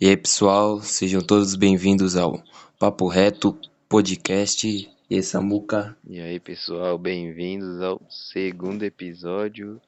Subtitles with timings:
[0.00, 2.42] E aí, pessoal, sejam todos bem-vindos ao
[2.78, 3.54] Papo Reto
[3.86, 5.94] Podcast e Samuca.
[6.08, 9.78] E aí, pessoal, bem-vindos ao segundo episódio.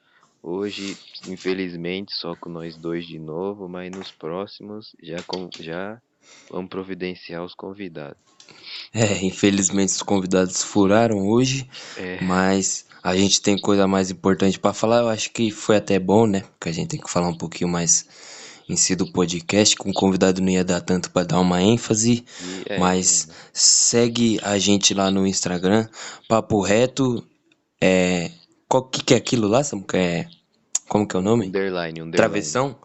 [0.43, 5.99] Hoje, infelizmente, só com nós dois de novo, mas nos próximos já, com, já
[6.51, 8.19] vamos providenciar os convidados.
[8.93, 11.67] É, infelizmente os convidados furaram hoje,
[11.97, 14.99] É, mas a gente tem coisa mais importante para falar.
[14.99, 16.41] Eu acho que foi até bom, né?
[16.41, 18.07] Porque a gente tem que falar um pouquinho mais
[18.69, 19.77] em si do podcast.
[19.77, 22.25] Com o convidado não ia dar tanto para dar uma ênfase,
[22.67, 25.89] é, mas segue a gente lá no Instagram,
[26.29, 27.25] Papo Reto.
[27.81, 28.31] É,
[28.69, 29.99] qual que, que é aquilo lá, Samuca?
[29.99, 30.27] É,
[30.89, 31.47] como que é o nome?
[31.47, 32.17] underline, underline.
[32.17, 32.77] Travessão?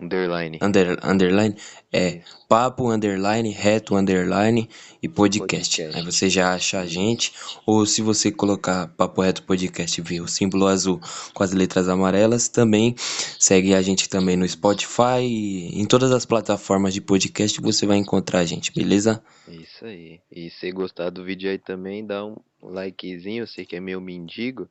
[0.00, 0.58] Underline.
[0.62, 1.54] Under, underline
[1.92, 4.68] é papo underline reto underline
[5.02, 5.76] e podcast.
[5.76, 5.98] Podcast.
[5.98, 7.32] Aí você já acha a gente
[7.66, 11.00] ou se você colocar papo reto podcast e ver o símbolo azul
[11.34, 12.94] com as letras amarelas, também
[13.38, 17.98] segue a gente também no Spotify e em todas as plataformas de podcast você vai
[17.98, 19.22] encontrar a gente, beleza?
[19.46, 20.20] Isso aí.
[20.30, 23.42] E se gostar do vídeo aí também, dá um likezinho.
[23.42, 24.68] Eu sei que é meio mendigo,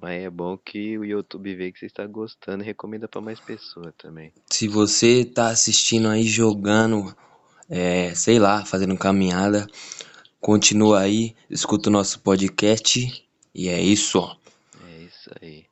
[0.00, 3.38] mas é bom que o YouTube vê que você está gostando e recomenda para mais
[3.40, 4.32] pessoas também.
[4.50, 7.14] Se você tá assistindo aí jogando,
[7.68, 9.66] é, sei lá, fazendo caminhada,
[10.40, 14.36] continua aí, escuta o nosso podcast e é isso, ó.
[14.86, 15.64] É isso aí.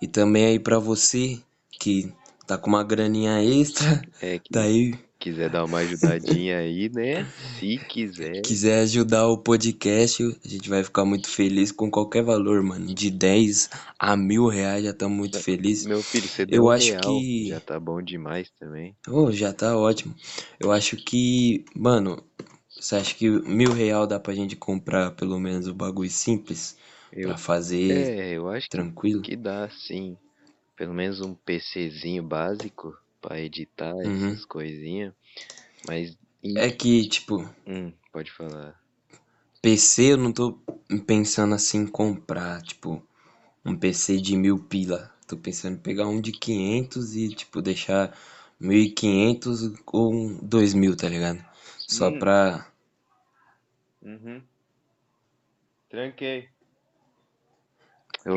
[0.00, 2.12] E também aí pra você que
[2.46, 7.24] tá com uma graninha extra, É, que daí quiser dar uma ajudadinha aí, né?
[7.56, 8.42] Se quiser.
[8.42, 12.92] quiser ajudar o podcast, a gente vai ficar muito feliz com qualquer valor, mano.
[12.92, 15.86] De 10 a mil reais já tá muito feliz.
[15.86, 18.96] Meu filho, você Eu deu um acho real, que- já tá bom demais também.
[19.08, 20.14] Oh, já tá ótimo.
[20.58, 22.22] Eu acho que, mano,
[22.78, 26.76] você acha que mil real dá pra gente comprar pelo menos o bagulho simples
[27.12, 29.22] Eu, pra fazer é, eu acho tranquilo?
[29.22, 30.16] que dá sim.
[30.76, 34.32] Pelo menos um PCzinho básico pra editar Uhum.
[34.32, 35.14] essas coisinhas.
[35.88, 36.18] Mas.
[36.42, 38.78] em- É que, tipo, Hum, pode falar.
[39.62, 40.58] PC eu não tô
[41.06, 43.00] pensando assim em comprar, tipo,
[43.64, 45.10] um PC de mil pila.
[45.26, 48.14] Tô pensando em pegar um de 500 e, tipo, deixar
[48.60, 51.42] 1.500 ou um 2.000, tá ligado?
[51.78, 52.18] Só Hum.
[52.18, 52.66] pra.
[54.02, 54.42] Uhum.
[55.88, 56.48] Tranquei.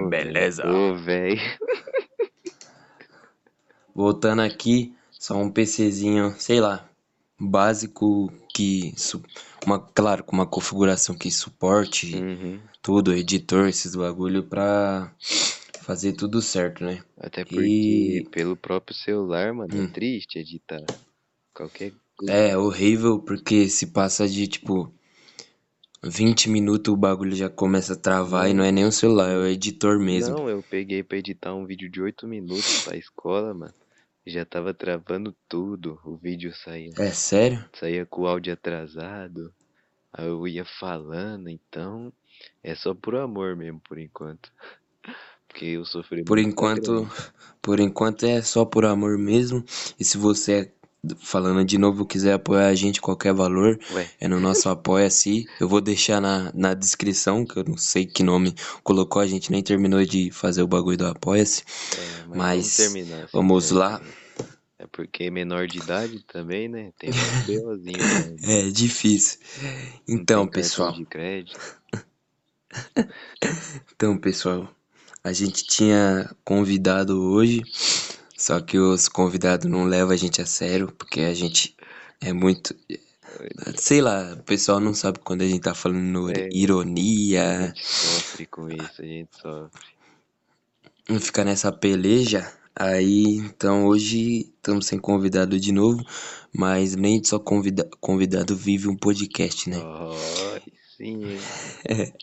[0.09, 0.63] Beleza.
[0.67, 1.40] Ô, velho.
[3.95, 6.88] Voltando aqui, só um PCzinho, sei lá,
[7.39, 8.94] básico que.
[9.66, 12.59] Uma, claro, com uma configuração que suporte Uhum.
[12.81, 15.11] tudo, editor, esses bagulho pra
[15.81, 17.01] fazer tudo certo, né?
[17.17, 19.85] Até porque E- pelo próprio celular, mano, Hum.
[19.85, 20.84] é triste editar.
[21.53, 22.34] Qualquer coisa.
[22.34, 24.91] É horrível porque se passa de tipo
[26.03, 29.38] 20 minutos o bagulho já começa a travar e não é nem o celular, é
[29.38, 30.35] o editor mesmo.
[30.35, 33.73] Não, eu peguei pra editar um vídeo de 8 minutos pra escola, mano.
[34.25, 36.00] Já tava travando tudo.
[36.03, 37.63] O vídeo saía, É sério?
[37.74, 39.53] saía com o áudio atrasado.
[40.12, 42.12] Aí eu ia falando, então
[42.64, 44.52] é só por amor mesmo, por enquanto.
[45.47, 47.08] Porque eu sofri Por enquanto,
[47.62, 49.64] por enquanto é só por amor mesmo.
[49.97, 50.74] E se você,
[51.19, 55.47] falando de novo, quiser apoiar a gente qualquer valor, Ué, é no nosso Apoia-se.
[55.59, 59.51] Eu vou deixar na, na descrição, que eu não sei que nome colocou, a gente
[59.51, 61.63] nem terminou de fazer o bagulho do Apoia-se.
[61.97, 63.27] é, mas, Mas vamos terminar.
[63.27, 64.01] se Vamos lá.
[64.77, 66.91] É porque menor de idade também, né?
[66.99, 67.13] Tem um
[67.77, 68.35] né?
[68.43, 69.39] É difícil.
[70.07, 70.91] Então, pessoal.
[70.93, 71.59] de crédito.
[73.95, 74.69] Então, pessoal,
[75.23, 77.63] a gente tinha convidado hoje,
[78.45, 81.75] só que os convidados não levam a gente a sério, porque a gente
[82.22, 82.75] é muito.
[83.75, 86.44] Sei lá, o pessoal não sabe quando a gente tá falando É.
[86.44, 89.88] A ironia, gente sofre com isso, a gente sofre.
[91.09, 92.47] não fica nessa peleja.
[92.75, 96.05] Aí, então hoje estamos sem convidado de novo,
[96.53, 99.79] mas nem só convida convidado vive um podcast, né?
[99.84, 100.13] Oh,
[100.95, 101.19] sim?
[101.89, 102.13] É.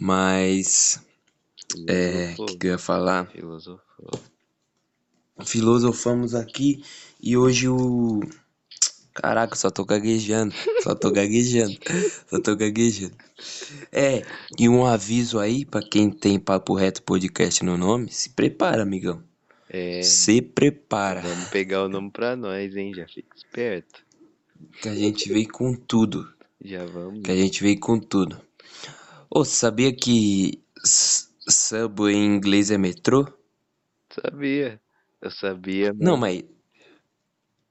[0.00, 1.04] Mas,
[1.88, 3.26] é, o que eu ia falar?
[3.26, 4.31] filosofou.
[5.44, 6.82] Filosofamos aqui
[7.20, 8.20] e hoje o.
[9.14, 10.54] Caraca, só tô gaguejando.
[10.82, 11.76] Só tô gaguejando.
[12.28, 13.14] Só tô gaguejando.
[13.90, 14.22] É,
[14.58, 19.22] e um aviso aí pra quem tem Papo Reto Podcast no nome: se prepara, amigão.
[19.68, 21.22] É, Se prepara.
[21.22, 22.92] vamos pegar o nome pra nós, hein?
[22.94, 24.04] Já fica esperto.
[24.82, 26.30] Que a gente veio com tudo.
[26.62, 27.22] Já vamos.
[27.22, 28.38] Que a gente veio com tudo.
[29.30, 33.26] Ô, sabia que Subway em inglês é metrô?
[34.10, 34.78] Sabia.
[35.22, 36.42] Eu sabia, Não, mas.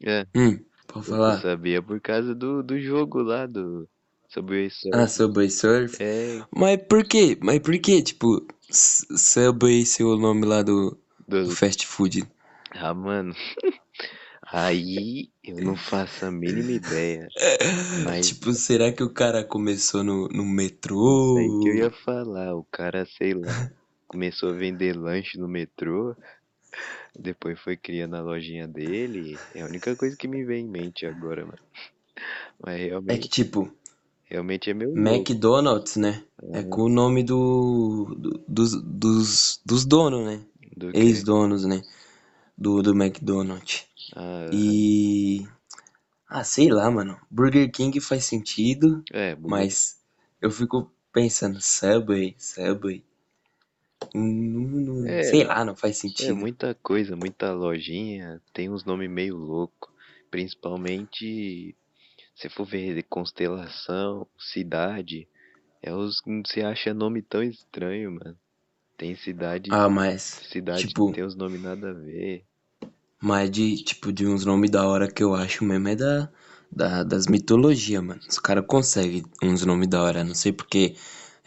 [0.03, 1.41] É, Hum, pode eu falar.
[1.41, 3.89] sabia por causa do, do jogo lá, do
[4.29, 4.93] Subway Surf.
[4.93, 5.99] Ah, Subway Surf.
[5.99, 7.37] É, Mas por quê?
[7.41, 8.01] Mas por quê?
[8.01, 12.23] Tipo, Subway ser o nome lá do, do, do fast food.
[12.73, 13.33] Ah, mano.
[14.51, 17.33] Aí eu não faço a mínima ideia.
[17.93, 20.97] Mas Tipo, será que o cara começou no, no metrô?
[21.35, 22.55] aí que eu ia falar.
[22.55, 23.69] O cara, sei lá,
[24.07, 26.15] começou a vender lanche no metrô,
[27.19, 29.37] depois foi criando a lojinha dele.
[29.55, 31.59] É a única coisa que me vem em mente agora, mano.
[32.63, 33.71] Mas É que, realmente, tipo,
[34.25, 35.31] realmente é louco.
[35.35, 36.23] McDonald's, né?
[36.53, 40.41] É com o nome do, do- dos, dos, dos donos, né?
[40.77, 40.99] Do que?
[40.99, 41.81] Ex-donos, né?
[42.57, 43.85] Do, do McDonald's.
[44.15, 45.47] Ah, E.
[46.27, 47.19] Ah, sei lá, mano.
[47.29, 49.99] Burger King faz sentido, é, mas
[50.41, 53.03] eu fico pensando, Subway, Subway.
[54.15, 56.33] Não, não- É, sei lá, não faz É sentido.
[56.33, 59.93] muita coisa, muita lojinha, tem uns nomes meio louco,
[60.31, 61.75] principalmente
[62.35, 65.27] se for ver constelação, cidade,
[65.81, 68.39] é os você acha nome tão estranho, mano.
[68.97, 72.45] Tem cidade, Ah, mas, cidade tipo, que tem uns nomes nada a ver.
[73.21, 76.29] mas de, tipo, de uns nomes da hora que eu acho mesmo é da,
[76.71, 78.21] da, das mitologias, mano.
[78.27, 80.95] Os caras conseguem uns nomes da hora, não sei porque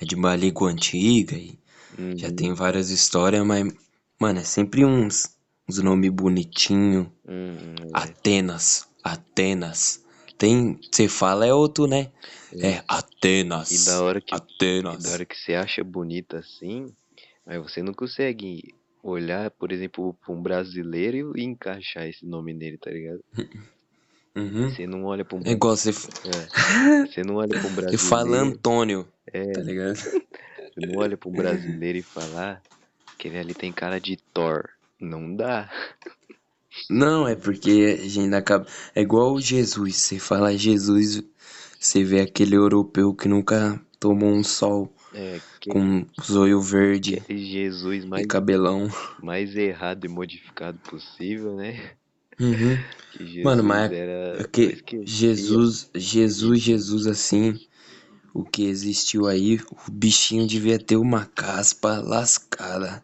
[0.01, 1.59] é de uma língua antiga e
[2.17, 3.73] já Uhum, tem várias histórias, mas,
[4.21, 5.37] mano, é sempre uns,
[5.69, 7.07] uns nomes bonitinhos.
[7.25, 10.05] uhum, é, Atenas, Atenas.
[10.39, 12.11] Tem, você fala é outro, né?
[12.53, 12.69] é.
[12.69, 12.85] É
[13.71, 15.05] E da Atenas, hora que e da Atenas.
[15.13, 16.87] hora que você acha bonita assim,
[17.47, 22.79] mas você não consegue olhar, por exemplo, pra um brasileiro e encaixar esse nome nele,
[22.79, 23.23] tá ligado?
[24.37, 24.69] Uhum.
[24.69, 25.91] Você não olha pra um É igual você,
[26.27, 29.95] é, você não olha pra um você fala brasileiro, Antônio, é, tá ligado?
[30.75, 32.61] você não olha um brasileiro e falar
[33.17, 34.69] que ele ali tem cara de Thor.
[35.01, 35.71] Não dá.
[36.91, 38.67] Não, é porque a gente acaba.
[38.95, 39.97] É igual o Jesus.
[39.97, 41.23] Você fala Jesus,
[41.79, 47.45] você vê aquele europeu que nunca tomou um sol É, que, com zoio verde aquele
[47.45, 48.89] Jesus e mais, cabelão.
[49.23, 51.93] mais errado e modificado possível, né?
[52.41, 52.77] Uhum.
[53.13, 54.41] Que Mano, mas é era.
[54.41, 55.07] Eu que esqueci.
[55.07, 57.61] Jesus, Jesus, Jesus assim,
[58.35, 59.59] o que existiu aí,
[59.89, 63.03] o bichinho devia ter uma caspa lascada.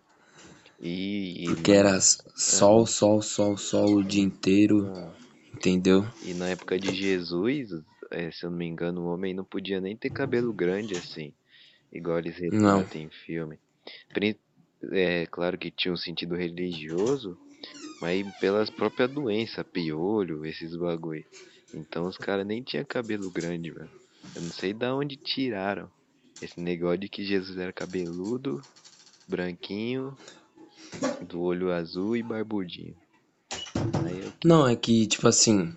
[0.80, 5.12] E, e Porque era sol, sol, sol, sol o dia inteiro, ah,
[5.54, 6.04] entendeu?
[6.24, 7.70] e na época de Jesus,
[8.10, 11.32] é, se eu não me engano, o homem não podia nem ter cabelo grande assim,
[11.92, 13.58] igual eles retratam em filme.
[14.92, 17.38] É claro que tinha um sentido religioso,
[18.00, 21.24] mas pelas próprias doenças, piolho, esses bagulho.
[21.72, 23.90] Então os caras nem tinham cabelo grande, velho.
[24.34, 25.88] Eu não sei da onde tiraram
[26.40, 28.64] esse negócio de que Jesus era cabeludo,
[29.28, 30.16] branquinho,
[31.28, 32.94] do olho azul e barbudinho.
[34.10, 35.74] Eu Não, é que, tipo assim,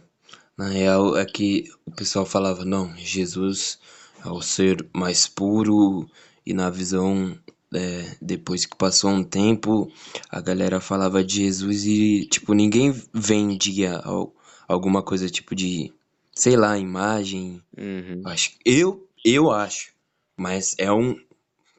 [0.57, 3.79] na real é que o pessoal falava, não, Jesus
[4.23, 6.09] é o ser mais puro,
[6.45, 7.37] e na visão,
[7.73, 9.91] é, depois que passou um tempo,
[10.29, 14.33] a galera falava de Jesus e, tipo, ninguém vendia al-
[14.67, 15.93] alguma coisa tipo de,
[16.33, 17.61] sei lá, imagem.
[17.77, 18.21] Uhum.
[18.25, 19.91] Acho, eu, eu acho,
[20.37, 21.15] mas é um,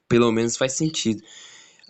[0.08, 1.22] pelo menos faz sentido.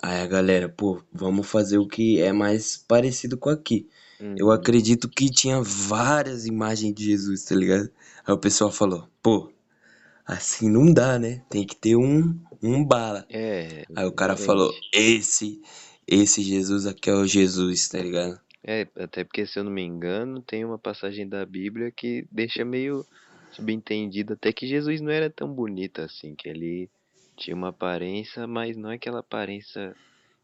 [0.02, 3.88] Aí a galera, pô, vamos fazer o que é mais parecido com aqui.
[4.36, 4.52] Eu Uhum.
[4.52, 7.90] acredito que tinha várias imagens de Jesus, tá ligado?
[8.26, 9.50] Aí o pessoal falou, pô,
[10.26, 11.42] assim não dá, né?
[11.48, 13.26] Tem que ter um, um bala.
[13.30, 15.60] É, Aí o cara falou, esse,
[16.06, 18.40] esse Jesus aqui é o Jesus, tá ligado?
[18.66, 22.64] É, até porque se eu não me engano, tem uma passagem da Bíblia que deixa
[22.64, 23.04] meio
[23.50, 26.88] subentendido até que Jesus não era tão bonito assim, que ele
[27.36, 29.94] tinha uma aparência, mas não é aquela aparência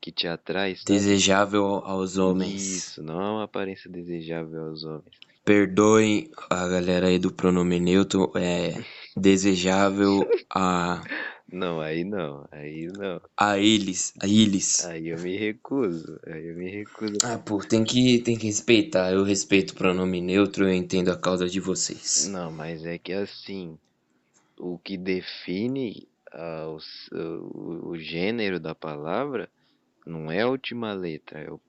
[0.00, 0.93] que te atrai, sabe?
[0.93, 2.62] Desejável aos homens.
[2.62, 5.19] Isso, não é uma aparência desejável aos homens.
[5.45, 8.75] Perdoem a galera aí do pronome neutro, é
[9.17, 11.03] desejável a,
[11.52, 13.21] Não, aí não, aí não.
[13.37, 14.85] a eles, a eles.
[14.87, 17.19] Aí eu me recuso, aí eu me recuso.
[17.25, 19.12] Ah, pô, tem que, tem que respeitar.
[19.12, 22.30] Eu respeito o pronome neutro, eu entendo a causa de vocês.
[22.30, 23.78] Não, mas é que assim,
[24.59, 26.78] o que define ah, o,
[27.16, 29.49] o, o gênero da palavra
[30.07, 31.61] não é a última letra, é o,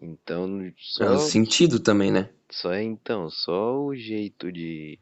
[0.00, 2.30] então É o só, sentido também, né?
[2.50, 4.98] só então, só o jeito de,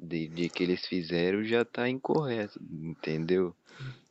[0.00, 3.54] de, de que eles fizeram já tá incorreto, entendeu?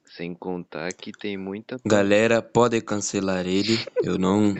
[0.06, 3.78] Sem contar que tem muita Galera, pode cancelar ele.
[4.04, 4.56] Eu não.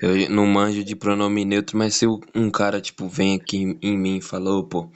[0.00, 4.16] Eu não manjo de pronome neutro, mas se um cara, tipo, vem aqui em- mim
[4.18, 4.88] e falou, pô,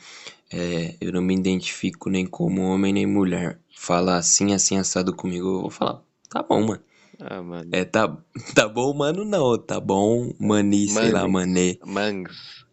[0.52, 3.58] é, eu não me identifico nem como homem nem mulher.
[3.76, 6.82] Fala assim, assim, assado comigo, eu vou falar, tá bom, mano.
[7.18, 7.68] Ah, mano.
[7.72, 8.16] É, tá,
[8.54, 9.58] tá bom, mano, não.
[9.58, 11.76] Tá bom, mani, sei lá, mané.
[11.84, 12.64] Manes.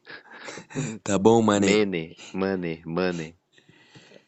[1.03, 1.81] Tá bom, mané.
[1.81, 2.03] Mene.
[2.39, 2.73] Mane.
[2.95, 3.27] Mane.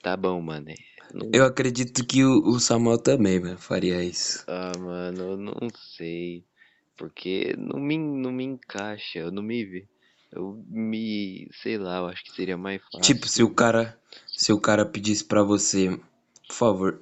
[0.03, 0.75] Tá bom, mane.
[1.13, 4.47] Não- Eu acredito que o, o Samuel também, mano, faria isso.
[4.47, 6.45] Ah, mano, eu não sei.
[6.97, 9.87] Porque não me, não me encaixa, eu não me vi.
[10.31, 13.61] eu me, sei lá, eu acho que seria mais Tipo, se o fácil.
[13.61, 13.99] cara,
[14.35, 15.99] se o cara pedisse pra você,
[16.47, 17.01] por favor,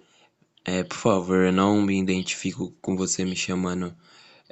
[0.65, 3.95] é, por favor, eu não me identifico com você me chamando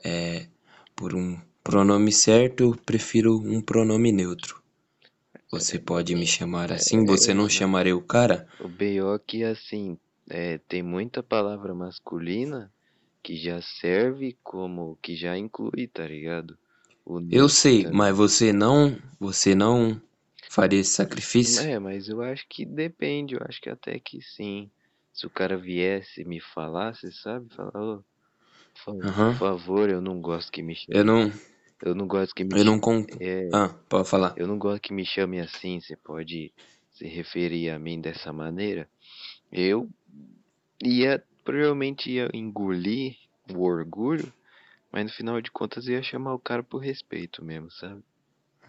[0.04, 0.48] é,
[0.96, 4.62] por um pronome certo, eu prefiro um pronome neutro.
[5.60, 7.06] Você pode me chamar assim?
[7.06, 8.48] Você não É, chamaria o cara?
[8.60, 9.20] o B.O.
[9.20, 12.74] que assim, é, tem muita palavra masculina
[13.24, 16.58] que já serve como que já inclui, tá ligado?
[17.06, 17.92] O Eu sei, também.
[17.92, 20.02] mas você não, você não
[20.50, 21.70] faria esse sacrifício?
[21.70, 24.70] É, mas eu acho que depende, eu acho que até que sim.
[25.14, 27.48] Se o cara viesse e me falasse, sabe?
[27.56, 28.06] Falar, ô, por
[28.76, 31.06] fa- por favor, eu não gosto que me Eu chame.
[31.06, 31.32] não,
[31.82, 32.82] Eu não gosto que me eu não chame.
[32.82, 33.06] con...
[33.20, 34.34] É, Ah, pode falar.
[34.38, 36.52] eu não gosto que me chame assim, você pode
[36.92, 38.90] se referir a mim dessa maneira.
[39.52, 39.90] Eu
[40.84, 43.18] ia, provavelmente ia engolir
[43.54, 44.32] o orgulho,
[44.92, 48.02] mas no final de contas ia chamar o cara por respeito mesmo, sabe?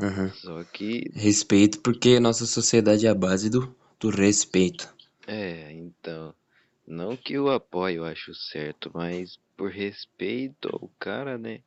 [0.01, 0.31] Uhum.
[0.31, 4.93] Só que, Respeito, porque nossa sociedade é a base do, do respeito.
[5.27, 6.35] é, então,
[6.87, 11.61] não que eu apoie, eu acho certo, mas por respeito ao cara, né?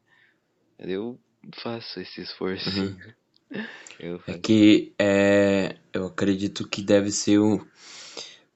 [0.79, 1.19] Eu
[1.55, 3.13] faço esse esforcinho.
[3.99, 7.65] Eu É que é, eu acredito que deve ser o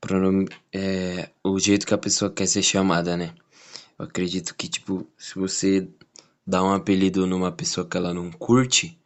[0.02, 3.34] pronome, é, o jeito que a pessoa quer ser chamada, né?
[4.00, 5.88] Eu acredito que, tipo, se você
[6.48, 9.00] dá um apelido numa pessoa que ela não curte,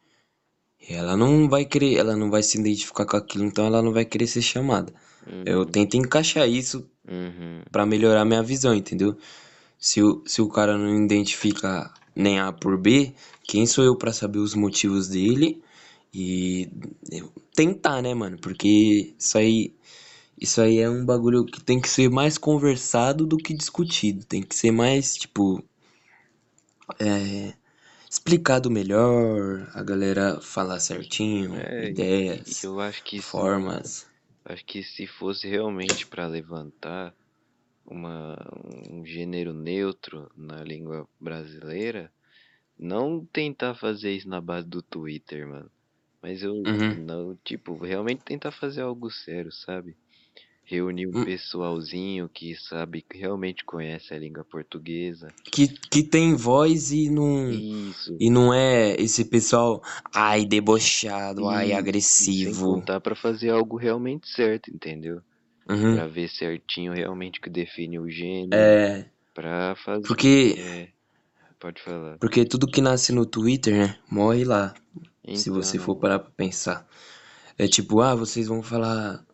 [0.88, 4.04] ela não vai querer, ela não vai se identificar com aquilo, então ela não vai
[4.04, 4.92] querer ser chamada.
[5.44, 9.16] Eu Uhum, tento encaixar isso uhum, pra melhorar minha visão, entendeu?
[9.78, 14.12] Se o, se o cara não identifica nem A por B, quem sou eu pra
[14.12, 15.62] saber os motivos dele
[16.12, 16.68] e
[17.54, 18.38] tentar, né, mano?
[18.38, 19.74] Porque isso aí,
[20.40, 24.24] isso aí é um bagulho que tem que ser mais conversado do que discutido.
[24.26, 25.62] Tem que ser mais, tipo,
[27.00, 27.54] é,
[28.10, 34.06] explicado melhor, a galera falar certinho, É, ideias, eu acho que se, formas.
[34.44, 37.14] acho que se fosse realmente para levantar
[37.90, 38.36] uma,
[38.90, 42.12] um gênero neutro na língua brasileira,
[42.78, 45.70] não tentar fazer isso na base do Twitter, mano.
[46.22, 47.04] Mas eu Uhum.
[47.06, 49.96] não, tipo, realmente tentar fazer algo sério, sabe?
[50.64, 51.24] Reunir um Hum.
[51.24, 55.28] pessoalzinho que sabe, que realmente conhece a língua portuguesa.
[55.50, 57.50] Que, que tem voz e não.
[57.50, 58.16] Isso.
[58.20, 59.80] E não é esse pessoal,
[60.14, 62.66] ai, debochado, ai, e sem agressivo.
[62.74, 65.22] contar pra fazer algo realmente certo, entendeu?
[65.68, 65.96] Uhum.
[65.96, 68.54] Pra ver certinho realmente o que define o gênero.
[68.54, 70.06] É, Pra fazer.
[70.06, 70.88] porque, É,
[71.60, 72.18] pode falar.
[72.18, 74.74] porque tudo que nasce no Twitter, né, morre lá,
[75.34, 76.86] se você for Então, parar pra pensar.
[77.58, 79.24] É tipo, ah, vocês vão falar,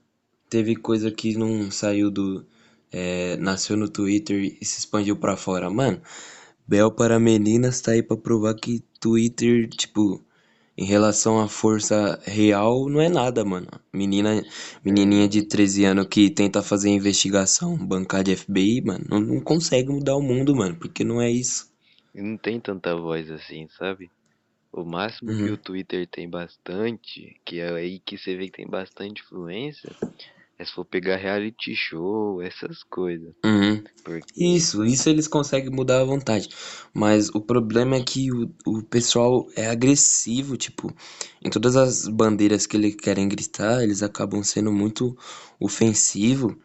[0.51, 2.47] teve coisa que não saiu do,
[2.93, 5.71] é, nasceu no Twitter e se expandiu pra fora.
[5.71, 6.01] Mano,
[6.67, 10.25] Bel para meninas tá aí pra provar que Twitter, tipo,
[10.77, 13.69] em relação à força real, não é nada, mano.
[13.93, 14.45] Menina,
[14.85, 19.89] menininha de 13 anos que tenta fazer investigação, bancar de FBI, mano, não, não consegue
[19.91, 21.73] mudar o mundo, mano, porque não é isso.
[22.15, 24.11] não tem tanta voz assim, sabe?
[24.73, 25.51] O máximo que Uhum.
[25.51, 29.97] o Twitter tem bastante, que é aí que você vê que tem bastante influência,
[30.59, 33.35] é se for pegar reality show, essas coisas.
[33.45, 33.85] Uhum.
[34.05, 34.33] Porque.
[34.37, 36.49] Isso, isso eles conseguem mudar à vontade.
[36.93, 40.93] Mas o problema é que o, o pessoal é agressivo, tipo,
[41.45, 45.17] em todas as bandeiras que eles querem gritar, eles acabam sendo muito
[45.61, 46.59] ofensivo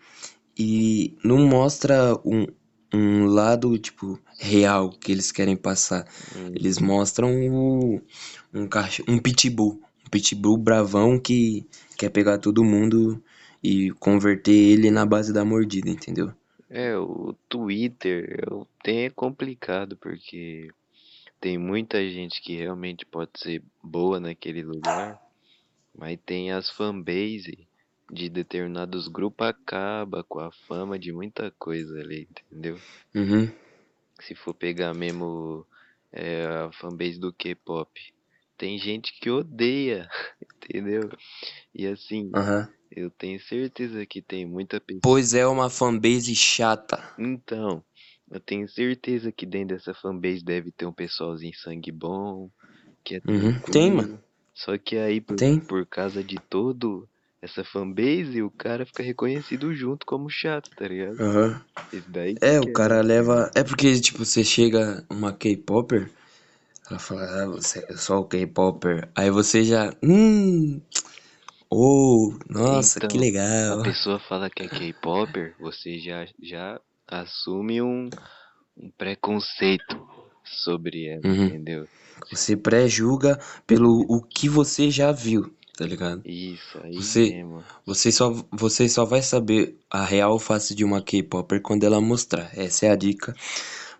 [0.57, 2.45] e não mostra um,
[2.93, 6.05] um lado, tipo, real que eles querem passar.
[6.35, 8.01] hum, Eles mostram o,
[8.53, 9.01] um, cach...
[9.07, 11.67] um pitbull, um pitbull bravão que
[11.97, 13.21] quer pegar todo mundo
[13.63, 16.33] e converter ele na base da mordida, entendeu?
[16.69, 18.45] É, o Twitter
[18.83, 20.69] tem é complicado porque
[21.41, 25.19] tem muita gente que realmente pode ser boa naquele lugar,
[25.97, 27.67] mas tem as fanbase
[28.11, 32.79] de determinados grupos acaba com a fama de muita coisa ali, entendeu?
[33.15, 33.51] Uhum.
[34.19, 35.65] Se for pegar mesmo
[36.11, 37.89] é, a fanbase do K-pop,
[38.57, 40.09] tem gente que odeia,
[40.55, 41.09] entendeu?
[41.73, 42.69] E assim, Aham.
[42.91, 45.01] Eu tenho certeza que tem muita pessoa.
[45.01, 47.03] Pois é uma fanbase chata.
[47.17, 47.83] Então,
[48.31, 52.49] eu tenho certeza que dentro dessa fanbase deve ter um pessoalzinho sangue bom,
[53.03, 53.53] que é Uhum.
[53.71, 54.19] Tem, mano.
[54.53, 55.59] Só que aí, por, Tem.
[55.59, 57.07] por causa de todo
[57.41, 61.19] essa fanbase, o cara fica reconhecido junto como chato, tá ligado?
[61.21, 61.61] Aham.
[61.93, 63.49] Esse daí É, o é cara leva.
[63.55, 66.09] É porque, tipo, você chega uma K-Popper,
[66.89, 69.09] ela fala, ah, você é só o K-Popper.
[69.15, 69.93] Aí você já.
[70.03, 70.81] Hum.
[71.71, 73.19] Oh, nossa, que Então,
[73.67, 73.83] a legal.
[73.83, 78.09] pessoa fala que é K-popper, você já, já assume um,
[78.77, 80.07] um preconceito.
[80.43, 81.47] sobre ela, Uhum.
[81.47, 81.87] entendeu?
[82.31, 86.23] Você pré-julga pelo o que você já viu, tá ligado?
[86.23, 87.65] Isso aí Você, mesmo.
[87.85, 92.51] você só, você só vai saber a real face de uma K-popper quando ela mostrar.
[92.57, 93.35] Essa é a dica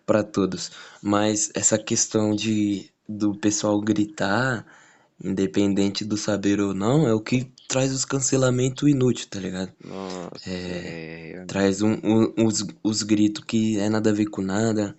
[0.06, 0.72] pra todos.
[1.02, 4.66] Mas essa questão de do pessoal gritar,
[5.24, 9.72] independente do saber ou não, é o que traz os cancelamentos inúteis, tá ligado?
[9.86, 11.46] Nossa, É, é.
[11.46, 14.94] traz um, um- os, os gritos que é nada a ver com nada.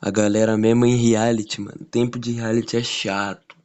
[0.00, 1.86] A galera mesmo em reality, mano.
[1.90, 3.56] Tempo de reality é chato.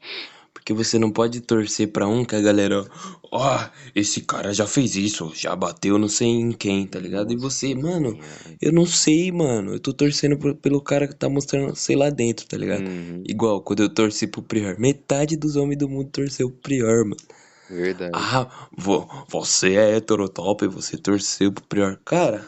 [0.54, 2.86] Porque você não pode torcer pra um que a galera,
[3.32, 3.60] ó,
[3.94, 7.34] esse cara já fez isso, já bateu não sei em quem, tá ligado?
[7.34, 8.18] E você, mano,
[8.62, 9.74] eu não sei, mano.
[9.74, 12.88] Eu tô torcendo pro- pelo cara que tá mostrando, sei lá dentro, tá ligado?
[12.88, 14.80] Uhum, Igual quando eu torci pro Prior.
[14.80, 17.18] Metade dos homens do mundo torceu pro Prior, mano.
[17.70, 18.30] Verdade.
[18.32, 22.00] Ah, vo- você é heterotop, você torceu pro Prior.
[22.06, 22.46] Cara,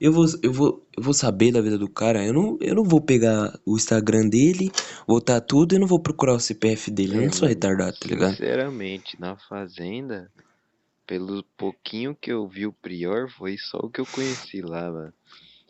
[0.00, 2.24] eu vou, eu vou, eu vou saber da vida do cara.
[2.24, 4.70] Eu não, eu não vou pegar o Instagram dele,
[5.06, 7.16] botar tudo e não vou procurar o CPF dele.
[7.18, 8.38] Eu É, não sou mano, retardado, tá ligado?
[8.38, 10.30] sinceramente, na Fazenda,
[11.06, 15.14] pelo pouquinho que eu vi o Prior, foi só o que eu conheci lá, mano.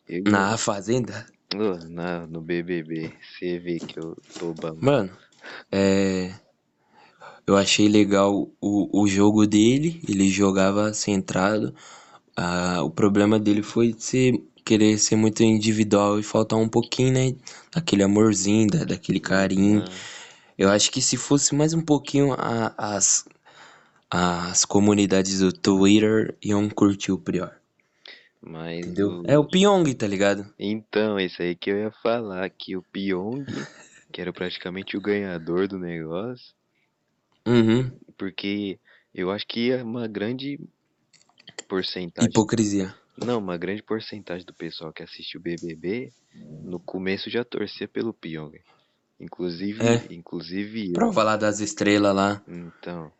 [0.09, 1.27] Eu, Na fazenda,
[1.57, 4.79] Ô, na, no BBB, você vê que eu tô bom.
[4.81, 5.17] mano,
[5.73, 6.35] é.
[7.47, 11.75] Eu achei legal o, o jogo dele, ele jogava centrado.
[12.37, 17.37] Ah, o problema dele foi ser, querer ser muito individual e faltar um pouquinho, né?
[17.75, 19.85] Daquele amorzinho, da- daquele carinho.
[19.85, 20.07] Ah,
[20.59, 23.25] Eu acho que se fosse mais um pouquinho a- as,
[24.11, 27.53] as comunidades do Twitter iam curtir o Prior,
[28.41, 29.09] mas entendeu?
[29.09, 29.23] o...
[29.25, 30.47] É o Pyong, tá ligado?
[30.59, 33.47] Então, isso aí que eu ia falar, que o Pyong,
[34.13, 36.56] que era praticamente o ganhador do negócio,
[37.47, 37.91] Uhum.
[38.17, 38.79] porque
[39.15, 40.59] eu acho que é uma grande
[41.69, 42.95] porcentagem, Hipocrisia.
[43.17, 46.13] não, uma grande porcentagem do pessoal que assiste o BBB,
[46.63, 48.53] no começo já torcia pelo Pyong.
[49.19, 50.05] Inclusive, É.
[50.11, 50.93] inclusive eu.
[50.93, 52.43] Prova lá das estrelas lá.
[52.47, 53.11] Então,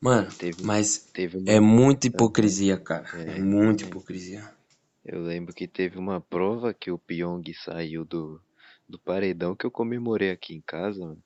[0.00, 3.06] Mano, teve, mas teve uma é muita hipocrisia, cara.
[3.14, 3.86] É, É muita é.
[3.86, 4.48] hipocrisia.
[5.04, 8.40] Eu lembro que teve uma prova que o Pyong saiu do,
[8.88, 11.22] do paredão que eu comemorei aqui em casa, mano.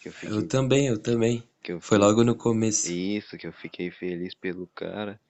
[0.00, 1.42] Que eu fiquei, Eu também, eu também.
[1.62, 2.90] que eu Foi logo no começo.
[2.90, 5.20] Isso, que eu fiquei feliz pelo cara.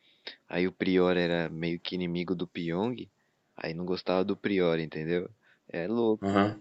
[0.48, 3.10] Aí o Prior era meio que inimigo do Pyong.
[3.56, 5.30] Aí não gostava do Prior, entendeu?
[5.68, 6.24] É louco.
[6.26, 6.60] Aham.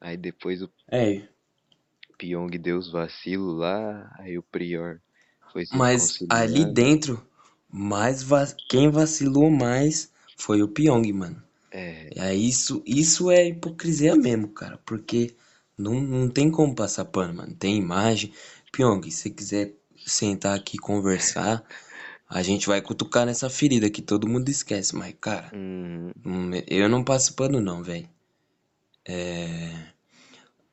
[0.00, 1.28] Aí depois o É,
[2.18, 4.14] Pyong deu os vacilos lá.
[4.18, 5.00] Aí o Prior
[5.50, 7.24] foi se mas ali dentro,
[7.70, 11.42] mais va- quem vacilou mais foi o Pyong, mano.
[11.70, 15.34] É, É isso, isso é hipocrisia mesmo, cara, porque
[15.78, 17.54] não, não tem como passar pano, mano.
[17.54, 18.32] Tem imagem.
[18.72, 19.74] Pyong, se você quiser
[20.06, 21.64] sentar aqui e conversar,
[22.28, 26.10] a gente vai cutucar nessa ferida que todo mundo esquece, mas, cara, hum,
[26.66, 28.08] eu não passo pano não, velho.
[29.06, 29.72] É...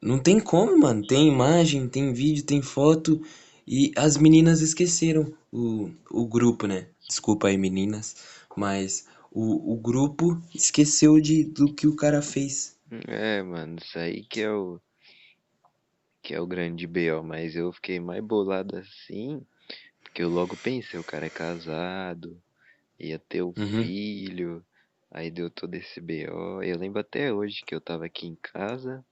[0.02, 1.06] Não tem como, mano.
[1.06, 3.22] Tem imagem, tem vídeo, tem foto.
[3.68, 6.88] E as meninas esqueceram o, o grupo, né?
[7.08, 8.16] Desculpa aí, meninas.
[8.56, 12.78] Mas o, o grupo esqueceu de, do que o cara fez.
[13.08, 14.80] é, mano, isso aí que é o
[16.24, 19.46] que é o grande BO, mas eu fiquei mais bolado assim,
[20.04, 22.42] porque eu logo pensei, o cara é casado,
[23.00, 23.82] ia ter o Uhum.
[23.82, 24.66] filho,
[25.12, 26.64] aí deu todo esse BO.
[26.64, 29.06] Eu lembro até hoje que eu tava aqui em casa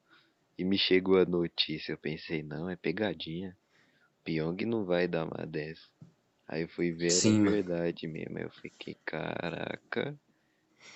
[0.58, 3.58] e me chegou a notícia, eu pensei, não, é pegadinha.
[4.26, 5.88] Pyong não vai dar uma dessa.
[6.48, 7.60] Aí eu fui ver, Sim, mano.
[7.64, 8.40] verdade mesmo.
[8.40, 10.18] Eu fiquei, caraca,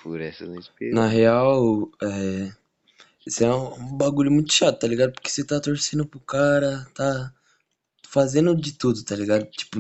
[0.04, 0.58] por essa eu não
[0.92, 1.08] Na esperava.
[1.08, 2.56] real, é.
[3.26, 5.14] Isso é um, bagulho muito chato, tá ligado?
[5.14, 7.34] Porque você tá torcendo pro cara, tá
[8.08, 9.46] fazendo de tudo, tá ligado?
[9.52, 9.80] Tipo,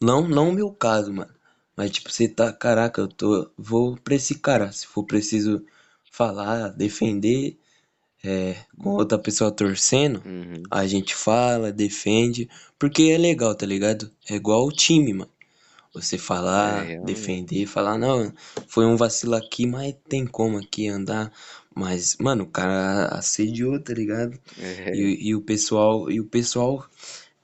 [0.00, 1.34] não, não o meu caso, mano.
[1.76, 4.72] Mas tipo, você tá, caraca, eu tô, vou pra esse cara.
[4.72, 5.64] Se for preciso
[6.10, 7.58] falar, defender,
[8.24, 10.62] é, com outra pessoa torcendo, Uhum.
[10.70, 14.10] a gente fala, defende, porque é legal, tá ligado?
[14.28, 15.30] É igual o time, mano.
[15.94, 17.06] Você É, falar, realmente.
[17.06, 18.32] defender, falar, não,
[18.68, 21.32] foi um vacilo aqui, mas tem como aqui andar.
[21.78, 24.38] Mas, mano, o cara assediou, tá ligado?
[24.56, 26.86] É, E, e o pessoal, e o pessoal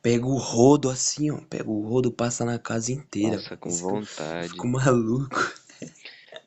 [0.03, 1.39] pega o rodo assim, ó.
[1.51, 3.39] Pega o rodo, passa na casa inteira.
[3.39, 4.53] passa com vontade.
[4.53, 5.37] fico maluco.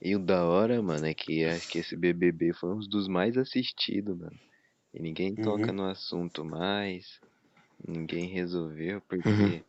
[0.02, 3.38] E o da hora, mano, é que acho que esse BBB foi um dos mais
[3.38, 4.40] assistidos, mano.
[4.94, 7.20] E ninguém toca Uhum, no assunto mais,
[7.88, 9.54] ninguém resolveu, uhum.
[9.54, 9.66] porque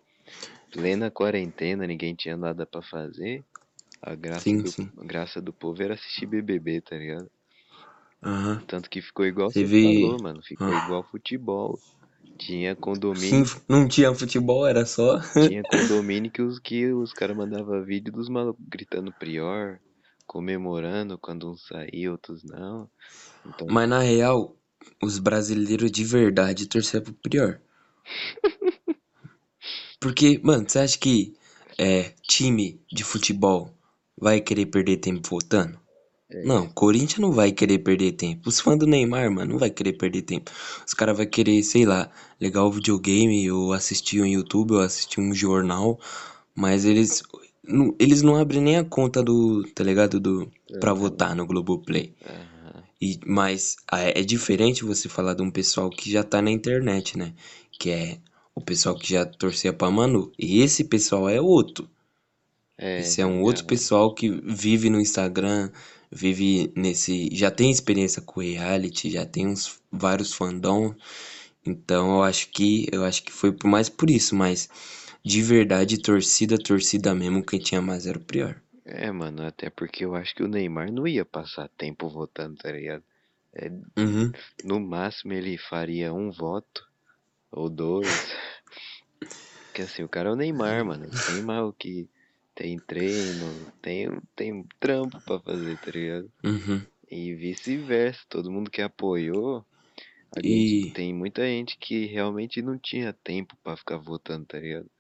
[0.73, 3.45] plena quarentena, ninguém tinha nada pra fazer.
[4.03, 4.91] A graça Sim, do, sim.
[4.99, 7.31] a graça do povo era assistir BBB, tá ligado?
[8.23, 8.63] Aham.
[8.69, 9.81] Tanto que ficou igual você Teve.
[9.83, 10.77] falou, mano, ficou Ah.
[10.77, 11.83] igual futebol.
[12.39, 12.77] Tinha
[13.15, 15.19] Sim, condomínio, não tinha futebol, era só.
[15.41, 19.81] tinha condomínio que os que os caras mandavam vídeo dos malucos gritando prior,
[20.27, 22.91] comemorando quando uns saíam, outros não.
[23.45, 24.57] Então, Mas na real,
[25.01, 27.61] os brasileiros de verdade torcer pro Prior.
[30.01, 31.35] Porque, mano, você acha que
[31.79, 33.73] é, time de futebol
[34.17, 35.79] vai querer perder tempo votando?
[36.31, 38.49] É, Não, Corinthians não vai querer perder tempo.
[38.49, 40.51] Os fãs do Neymar, mano, não vai querer perder tempo.
[40.87, 42.11] Os caras vão querer, sei lá,
[42.41, 45.99] ligar o videogame ou assistir um YouTube ou assistir um jornal.
[46.55, 47.23] Mas eles,
[47.65, 50.21] não- eles não abrem nem a conta do, tá ligado?
[50.21, 52.15] Do, pra votar no Globoplay.
[53.01, 57.33] E, mas é diferente você falar de um pessoal que já tá na internet, né?
[57.79, 58.19] Que é
[58.55, 60.33] o pessoal que já torcia pra Manu.
[60.39, 61.89] E esse pessoal é outro.
[62.79, 63.67] É, Esse é um outro aham.
[63.67, 65.71] pessoal que vive no Instagram,
[66.13, 67.31] vive nesse.
[67.35, 70.95] Já tem experiência com reality, já tem uns vários fandom.
[71.67, 74.69] Então eu acho que eu acho que foi por mais por isso, mas
[75.25, 78.57] de verdade, torcida, torcida mesmo, quem tinha mais era o Prior.
[78.85, 82.73] É, mano, até porque eu acho que o Neymar não ia passar tempo votando, tá
[82.73, 83.05] ligado?
[83.55, 84.39] É, Uhum.
[84.65, 86.87] no máximo ele faria um voto
[87.53, 88.09] ou dois.
[89.67, 91.07] Porque assim, o cara é o Neymar, mano.
[91.23, 92.09] Tem mal que
[92.59, 96.33] tem treino, tem, tem trampo pra fazer, tá ligado?
[96.45, 96.87] Uhum.
[97.11, 99.67] E vice-versa, todo mundo que apoiou,
[100.37, 104.59] a E- gente, tem muita gente que realmente não tinha tempo pra ficar votando, tá
[104.61, 104.91] ligado?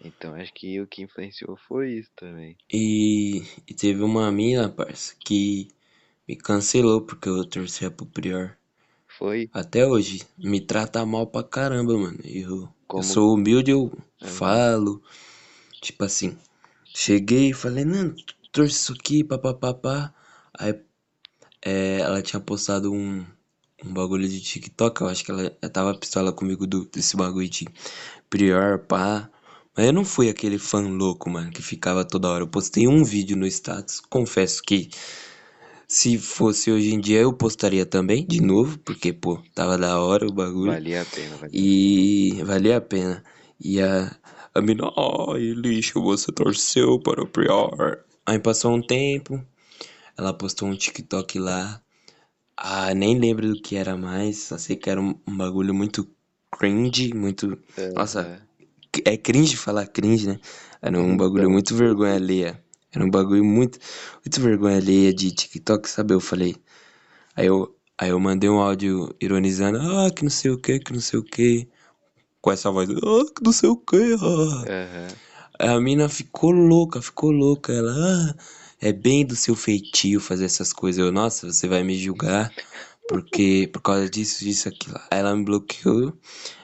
[0.00, 2.58] Então acho que o que influenciou foi isso também.
[2.72, 5.68] E, e teve uma mina, parça, que
[6.28, 8.56] me cancelou porque eu torcia pro Prior.
[9.16, 12.18] Foi Até hoje, me trata mal pra caramba, mano.
[12.24, 13.92] Eu, eu sou humilde, eu
[14.22, 14.64] Aham.
[14.64, 15.02] falo.
[15.80, 16.38] Tipo assim,
[17.00, 18.14] cheguei e falei, não,
[18.52, 20.12] trouxe isso aqui, papapá.
[20.58, 20.78] Aí
[21.64, 23.24] é, ela tinha postado um,
[23.82, 27.48] um bagulho de TikTok, eu acho que ela, ela tava pistola comigo do, desse bagulho
[27.48, 27.66] de
[28.28, 29.30] Prior, pá.
[29.74, 32.44] Mas eu não fui aquele fã louco, mano, que ficava toda hora.
[32.44, 34.90] Eu postei um vídeo no status, confesso que
[35.88, 40.26] se fosse hoje em dia eu postaria também, de novo, porque, pô, tava da hora
[40.26, 40.72] o bagulho.
[40.72, 41.50] valia a pena, valia.
[41.52, 43.24] E valia a pena.
[43.58, 44.14] E a,
[44.54, 47.98] a mina, ai, lixo, você torceu para o Prior.
[48.26, 49.44] Aí passou um tempo,
[50.16, 51.82] ela postou um TikTok lá.
[52.56, 56.08] Ah, nem lembro do que era mais, só sei que era um, um bagulho muito
[56.52, 57.58] cringe, muito.
[57.94, 58.40] Nossa, Aham.
[59.04, 60.40] é cringe falar cringe, né?
[60.82, 62.62] Era um Então, bagulho muito tipo- vergonha alheia.
[62.92, 63.78] Era um bagulho muito,
[64.24, 66.14] muito vergonha alheia de TikTok, sabe?
[66.14, 66.56] Eu falei.
[67.36, 70.92] Aí eu, aí eu mandei um áudio ironizando, ah, que não sei o que, que
[70.92, 71.68] não sei o que.
[72.40, 73.96] Com essa voz, ah, que não sei o que.
[73.96, 75.08] Ah.
[75.58, 77.72] Aí a mina ficou louca, ficou louca.
[77.72, 78.34] Ela, ah,
[78.80, 81.04] é bem do seu feitio fazer essas coisas.
[81.04, 82.50] Eu, nossa, você vai me julgar
[83.10, 84.96] porque por causa disso, disso, aquilo.
[85.10, 86.16] Aí ela me bloqueou,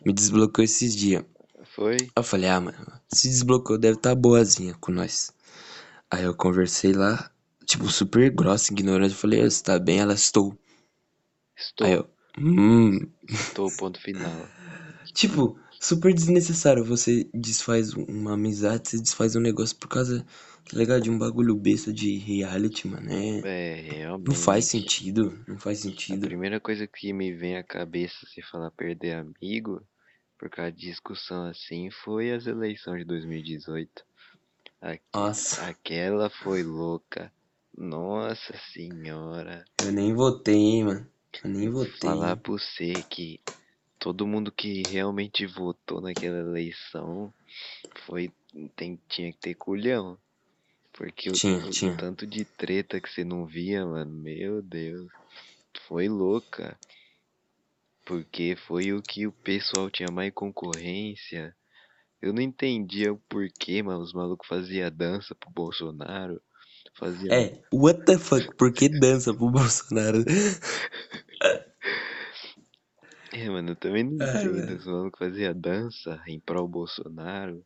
[0.04, 1.24] me desbloqueou esses dias.
[1.74, 1.96] Foi?
[2.14, 2.78] Eu falei, ah, mano,
[3.12, 5.32] se desbloqueou, deve estar boazinha com nós.
[6.08, 7.32] Aí eu conversei lá,
[7.64, 9.12] tipo, super grossa, ignorante.
[9.12, 9.98] Eu falei, "Ah, você tá bem?
[9.98, 10.56] Ela, estou.
[11.56, 11.84] Estou.
[11.84, 12.08] Aí eu,
[12.38, 13.00] hum.
[13.28, 14.32] Estou, ponto final.
[15.12, 15.58] Tipo,
[15.88, 16.84] super desnecessário.
[16.84, 20.24] Você desfaz uma amizade, você desfaz um negócio por causa,
[20.70, 21.02] tá ligado?
[21.02, 23.10] De um bagulho besta de reality, mano.
[23.10, 24.28] É, É, realmente.
[24.28, 26.26] não faz sentido, não faz A sentido.
[26.26, 29.80] primeira coisa que me vem à cabeça se falar perder amigo,
[30.38, 34.02] por causa de discussão assim, foi as eleições de 2018.
[34.80, 37.32] Aque- Nossa, Aquela foi louca.
[37.76, 39.64] Nossa senhora.
[39.82, 41.06] eu nem votei, hein, mano.
[41.44, 42.00] Eu nem votei.
[42.00, 43.40] Falar pra você que
[43.98, 47.32] todo mundo que realmente votou naquela eleição
[48.06, 48.30] foi
[48.76, 50.18] tem, tinha que ter culhão.
[50.92, 51.96] Porque o, Tinha, o tinha.
[51.96, 55.10] tanto de treta que você não via, mano, meu Deus.
[55.86, 56.78] Foi louca.
[58.04, 61.54] Porque foi o que o pessoal tinha mais concorrência.
[62.22, 66.40] Eu não entendia o porquê, mas os malucos faziam dança pro Bolsonaro.
[66.98, 68.56] Fazia É, what the fuck?
[68.56, 70.24] Por que dança pro Bolsonaro?
[73.38, 74.74] É, mano, eu também não Ai, entendo.
[74.74, 77.64] Os malucos fazia dança em prol Bolsonaro,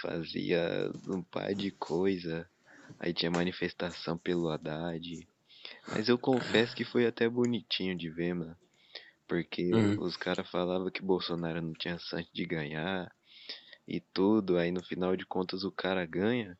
[0.00, 2.48] fazia um par de coisa.
[2.98, 5.28] Aí tinha manifestação pelo Haddad.
[5.90, 8.56] Mas eu confesso que foi até bonitinho de ver, mano.
[9.28, 9.98] Porque Hum.
[9.98, 13.10] os caras falavam que Bolsonaro não tinha chance de ganhar
[13.88, 14.58] e tudo.
[14.58, 16.58] Aí no final de contas o cara ganha,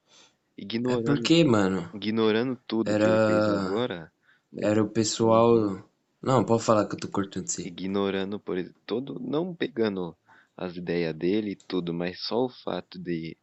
[0.87, 3.51] É ignorando, porque, mano, ignorando tudo que ele fez era.
[3.51, 4.13] agora.
[4.61, 5.85] Era o pessoal.
[6.23, 7.71] Não, pode falar que eu tô cortando você.
[7.71, 10.17] ignorando por ex- todo, não pegando
[10.57, 13.37] as ideias dele e tudo, mas só o fato de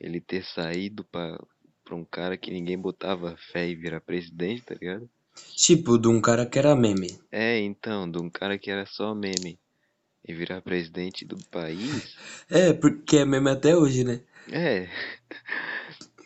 [0.00, 1.38] ele ter saído pra,
[1.84, 5.10] pra um cara que ninguém botava fé e virar presidente, tá ligado?
[5.54, 7.20] Tipo, de um cara que era meme.
[7.32, 9.58] É, então, de um cara que era só meme
[10.24, 12.18] e virar presidente do país,
[12.50, 14.20] É, porque é meme até hoje, né?
[14.52, 14.88] é,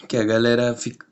[0.09, 1.07] Que a galera fica.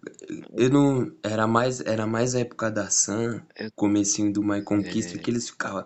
[0.57, 1.12] Eu não.
[1.22, 5.18] Era mais, era mais a época da Sam, Eu- comecinho do My Conquista, É.
[5.20, 5.85] que eles ficavam.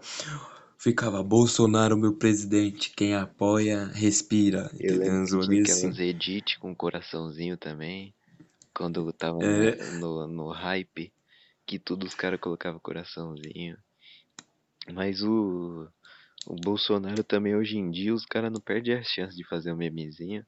[0.77, 2.91] ficava Bolsonaro, meu presidente.
[2.95, 4.71] Quem apoia, respira.
[4.79, 6.03] Eu lembro Uns que tinha assim.
[6.03, 8.13] edit com coraçãozinho também.
[8.75, 9.77] Quando tava É.
[9.93, 11.11] no, no hype,
[11.65, 13.79] que tudo os caras colocavam coraçãozinho.
[14.93, 15.89] Mas o,
[16.47, 19.77] o Bolsonaro também hoje em dia, os caras não perdem a chance de fazer um
[19.77, 20.45] memezinho.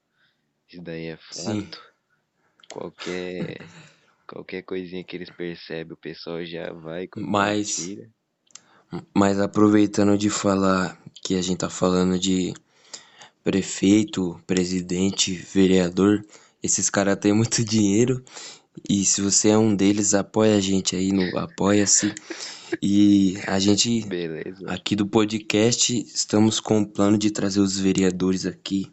[0.71, 1.67] Isso daí é Sim.
[2.71, 3.61] Qualquer,
[4.27, 7.97] qualquer coisinha que eles percebem, o pessoal já vai Mas-.
[9.13, 12.53] Mas aproveitando de falar que a gente tá falando de
[13.43, 16.25] prefeito, presidente, vereador,
[16.61, 18.23] esses caras têm muito dinheiro.
[18.87, 22.13] E se você é um deles, apoia a gente aí no Apoia-se.
[22.81, 24.65] E a gente Beleza.
[24.67, 28.91] aqui do podcast estamos com o plano de trazer os vereadores aqui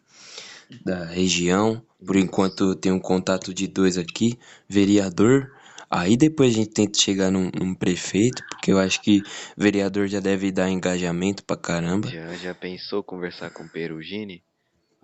[0.84, 1.82] da região.
[2.04, 5.50] Por enquanto eu tenho um contato de dois aqui, vereador.
[5.90, 9.22] Aí depois a gente tenta chegar num, num prefeito, porque eu acho que
[9.56, 12.08] vereador já deve dar engajamento pra caramba.
[12.08, 14.42] Já, já pensou conversar com o Perugini?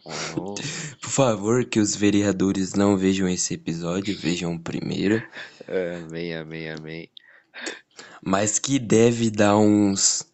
[1.00, 5.22] Por favor, que os vereadores não vejam esse episódio, vejam o primeiro.
[6.06, 7.10] amém, amém, amém.
[8.22, 10.26] Mas que deve dar uns.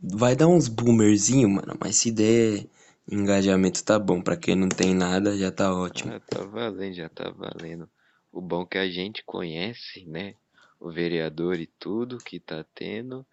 [0.00, 1.76] Vai dar uns boomerzinho, mano.
[1.80, 2.66] Mas se der
[3.14, 4.20] engajamento, tá bom.
[4.22, 6.12] Pra quem não tem nada, já tá ótimo.
[6.14, 7.88] Ah, tá valendo, já tá valendo.
[8.32, 10.34] O bom é que a gente conhece, né?
[10.80, 13.24] O vereador e tudo que tá tendo.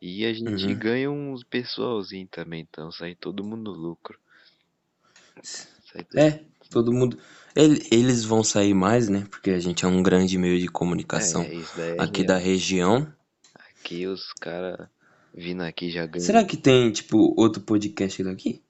[0.00, 0.78] E a gente Uhum.
[0.78, 4.18] ganha uns pessoalzinho também, então sai todo mundo lucro.
[5.42, 7.18] Sai todo- É, todo mundo.
[7.56, 9.26] ele- Eles vão sair mais, né?
[9.30, 11.54] Porque a gente é um grande meio de comunicação É,
[11.96, 12.26] é aqui real.
[12.28, 13.12] da região.
[13.54, 14.88] Aqui os caras
[15.34, 16.24] vindo aqui já ganham.
[16.24, 18.62] Será que tem, tipo, outro podcast daqui?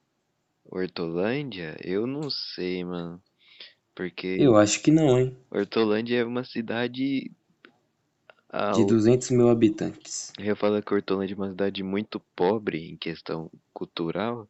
[0.75, 1.75] Hortolândia?
[1.83, 3.23] Eu não sei, mano.
[3.95, 5.37] Porque Eu acho que não, hein?
[5.51, 7.31] Hortolândia é uma cidade.
[8.75, 10.33] De o- 200 mil habitantes.
[10.39, 14.49] Eu ia falar que Hortolândia é uma cidade muito pobre em questão cultural,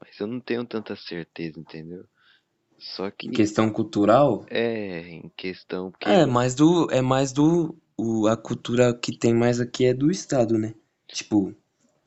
[0.00, 2.04] mas eu não tenho tanta certeza, entendeu?
[2.78, 6.90] Só que Em questão cultural, é em questão porque é mais do.
[6.90, 7.76] É mais do.
[7.96, 10.74] O, a cultura que tem mais aqui é do estado, né?
[11.06, 11.54] Tipo,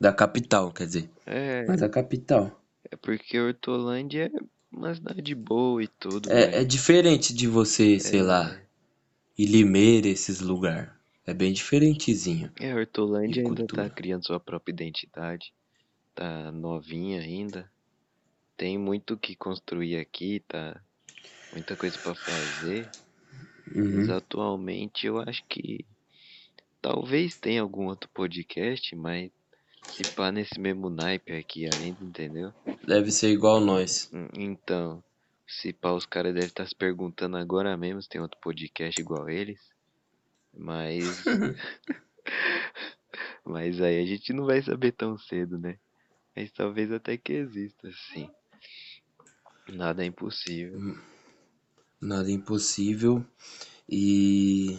[0.00, 1.10] da capital, quer dizer.
[1.26, 2.60] é, Mas a capital.
[2.90, 4.40] É porque Hortolândia é
[4.76, 8.56] uma cidade boa e tudo, É, é mas diferente de você, sei é, lá,
[9.38, 10.90] ir Limeira, esses lugares.
[11.26, 12.50] É bem diferentezinho.
[12.60, 13.90] é, Hortolândia ainda tá cultura.
[13.90, 15.52] criando sua própria identidade,
[16.14, 17.70] tá novinha ainda,
[18.56, 20.80] tem muito o que construir aqui, tá
[21.52, 22.92] muita coisa pra fazer.
[23.90, 24.08] Mas Uhum.
[24.08, 25.84] atualmente eu acho que
[26.82, 29.30] talvez tenha algum outro podcast, mas
[29.90, 32.52] se pá nesse mesmo naipe aqui ainda, entendeu?
[32.86, 34.10] Deve ser igual nós.
[34.12, 35.02] Hum, Então,
[35.46, 39.28] se pá os caras devem estar se perguntando agora mesmo se tem outro podcast igual
[39.28, 39.60] eles.
[40.54, 41.24] Mas.
[43.44, 45.78] mas aí a gente não vai saber tão cedo, né?
[46.36, 48.28] Mas talvez até que exista, sim.
[49.68, 50.78] Nada é impossível.
[52.00, 53.24] Nada impossível.
[53.88, 54.78] E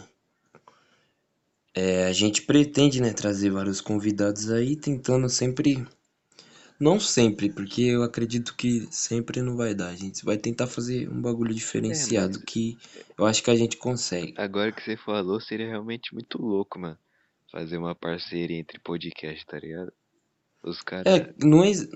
[1.78, 5.86] é, a gente pretende, né, trazer vários convidados aí, tentando sempre.
[6.80, 9.88] Não sempre, porque eu acredito que sempre não vai dar.
[9.88, 12.78] A gente vai tentar fazer um bagulho diferenciado mas- que
[13.18, 14.32] eu acho que a gente consegue.
[14.36, 16.96] Agora que você falou, seria realmente muito louco, mano.
[17.50, 19.92] Fazer uma parceria entre podcast, tá ligado?
[20.62, 21.12] Os caras.
[21.12, 21.88] É, não ex-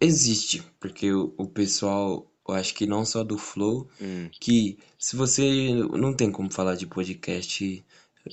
[0.00, 5.14] existe, porque o, o pessoal, eu acho que não só do Flow, Hum, que se
[5.14, 7.84] você não tem como falar de podcast,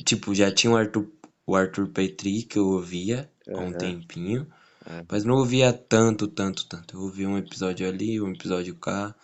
[0.05, 1.07] tipo, já tinha o Arthur,
[1.45, 3.77] o Arthur Petri que eu ouvia há um Aham.
[3.77, 4.47] tempinho,
[4.85, 5.05] É.
[5.09, 6.95] mas não ouvia tanto, tanto, tanto.
[6.97, 9.15] Eu ouvi um episódio ali, um episódio cá,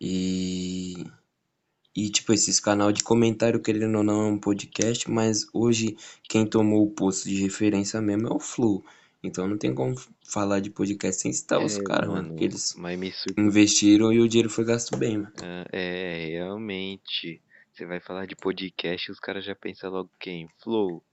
[0.00, 1.04] e
[1.96, 5.96] e tipo esses canal de comentário querendo ou não é um podcast, mas hoje
[6.28, 8.84] quem tomou o posto de referência mesmo é o Flow.
[9.22, 12.44] Então não tem como falar de podcast sem citar os é, caras, mano, mano, porque
[12.44, 13.46] eles mas me surpreendeu.
[13.48, 15.32] investiram e o dinheiro foi gasto bem, mano.
[15.72, 17.40] É, realmente.
[17.76, 20.48] Você vai falar de podcast, os caras já pensam logo quem?
[20.62, 21.04] Flow.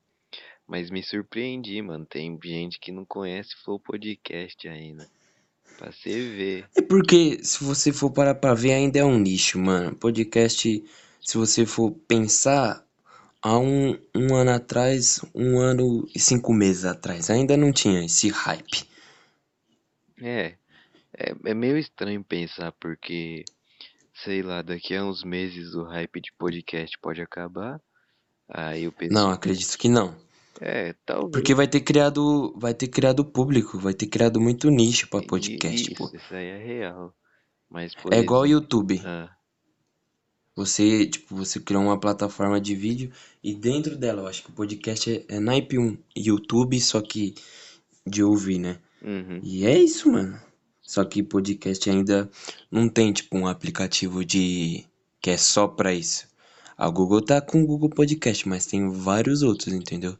[0.65, 2.05] Mas me surpreendi, mano.
[2.05, 5.05] Tem gente que não conhece Flow Podcast ainda.
[5.77, 6.69] Pra você ver.
[6.73, 9.93] É porque, se você for parar pra ver, ainda é um nicho, mano.
[9.93, 10.81] Podcast,
[11.19, 12.81] se você for pensar,
[13.41, 18.29] há um, um ano atrás, um ano e cinco meses atrás, ainda não tinha esse
[18.29, 18.87] hype.
[20.21, 20.55] É,
[21.13, 23.43] é, é meio estranho pensar, porque,
[24.23, 27.79] sei lá, daqui a uns meses o hype de podcast pode acabar.
[28.49, 29.25] Aí o pessoal.
[29.25, 30.15] Não, acredito que não.
[30.61, 31.31] É, talvez.
[31.31, 35.27] Porque vai ter criado, vai ter criado público, vai ter criado muito nicho pra I-
[35.27, 36.15] podcast, Isso, pô.
[36.15, 37.13] isso aí é real.
[37.69, 38.45] Mas, É igual o.
[38.45, 39.01] YouTube.
[39.03, 39.29] Ah,
[40.55, 43.11] Você, tipo, você criou uma plataforma de vídeo
[43.43, 47.33] e dentro dela, eu acho que o podcast é, é naipe um YouTube, só que
[48.05, 48.79] de ouvir, né?
[49.01, 49.39] Uhum.
[49.41, 50.39] E é isso, mano.
[50.83, 52.29] Só que podcast ainda
[52.69, 54.85] não tem, tipo, um aplicativo de
[55.21, 56.27] que é só pra isso.
[56.77, 60.17] A Google tá com o Google Podcast, mas tem vários outros, entendeu?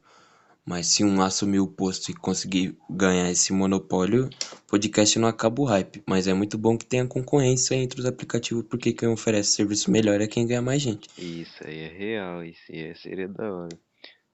[0.66, 4.30] Mas se um assumir o posto e conseguir ganhar esse monopólio,
[4.66, 6.02] podcast não acaba o hype.
[6.08, 10.22] Mas é muito bom que tenha concorrência entre os aplicativos, porque quem oferece serviço melhor
[10.22, 11.10] é quem ganha mais gente.
[11.18, 13.78] Isso aí é real, isso aí é- seria da hora.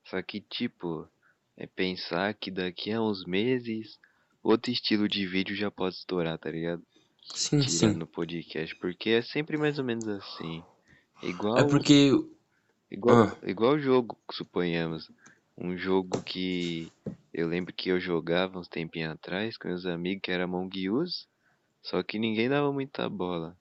[0.05, 1.07] Só que, tipo,
[1.57, 3.97] é pensar que daqui a uns meses
[4.43, 6.81] outro estilo de vídeo já pode estourar, tá ligado?
[7.33, 7.93] Sim, Tirando sim.
[7.99, 10.63] no podcast, porque é sempre mais ou menos assim.
[11.21, 12.11] Igual, É porque.
[12.89, 15.11] igual, Ah, igual jogo, suponhamos.
[15.57, 16.91] Um jogo que
[17.33, 21.27] eu lembro que eu jogava uns tempinhos atrás com meus amigos, que era Among Us,
[21.83, 23.55] só que ninguém dava muita bola.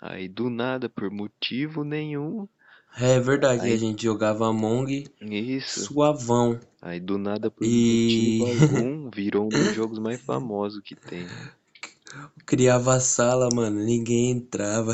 [0.00, 2.48] Aí do nada, por motivo nenhum,
[2.98, 5.84] é verdade, a Aí- gente jogava Among isso.
[5.84, 6.58] suavão.
[6.86, 8.44] Aí do nada, por E- motivo
[8.86, 11.26] algum, virou um dos jogos mais famosos que tem.
[12.46, 14.92] Criava sala, mano, ninguém entrava.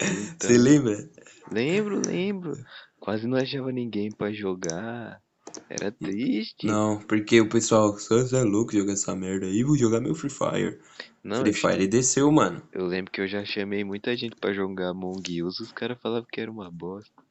[0.00, 1.10] Então, Você lembra?
[1.50, 2.52] lembro, lembro.
[3.00, 5.20] Quase não achava ninguém pra jogar.
[5.68, 6.64] Era triste.
[6.64, 10.30] Não, porque o pessoal, você é louco jogar essa merda aí, vou jogar meu Free
[10.30, 10.78] Fire.
[11.24, 12.62] Não, Free eu, Fire desceu, mano.
[12.72, 16.28] eu lembro que eu já chamei muita gente pra jogar Among Us, os caras falavam
[16.30, 17.25] que era uma bosta.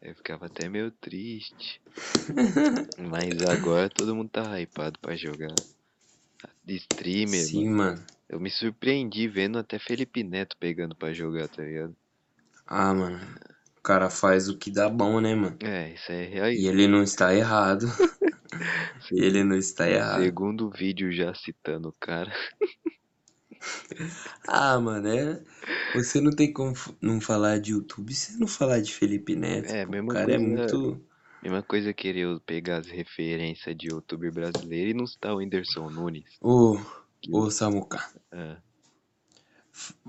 [0.00, 1.80] Eu ficava até meio triste.
[2.98, 5.54] Mas agora todo mundo tá hypado pra jogar.
[6.64, 7.76] De streamer, Sim, mano.
[7.76, 8.06] mano.
[8.28, 11.96] Eu me surpreendi vendo até Felipe Neto pegando pra jogar, tá ligado?
[12.66, 13.18] Ah, mano.
[13.78, 15.56] O cara faz o que dá bom, né, mano?
[15.62, 16.50] É, isso é real.
[16.50, 17.86] E ele não está errado.
[19.10, 20.22] ele não está errado.
[20.22, 22.32] Segundo vídeo já citando o cara.
[24.46, 25.42] Ah, mano, é.
[25.94, 29.70] Você não tem como não falar de YouTube se não falar de Felipe Neto.
[29.70, 29.92] É, pô.
[29.92, 31.08] mesma o cara é coisa- muito.
[31.42, 35.88] Mesma coisa querer eu pegar as referências de youtuber brasileiro e não citar o Whindersson
[35.88, 36.24] Nunes.
[36.40, 36.78] Ô,
[37.20, 38.04] que- ô, Samuca.
[38.32, 38.56] Ah,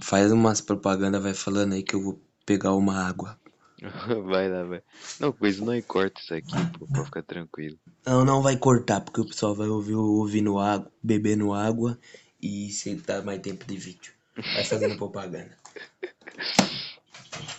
[0.01, 3.39] Faz umas propaganda, vai falando aí que eu vou pegar uma água.
[4.25, 4.81] vai lá, vai.
[5.19, 7.77] Não, coisa não corta isso aqui, pô, pra ficar tranquilo.
[8.05, 11.99] Não, não vai cortar, porque o pessoal vai ouvir ouvindo água, bebendo água
[12.41, 14.13] e se dá mais tempo de vídeo.
[14.35, 15.57] Vai fazendo propaganda.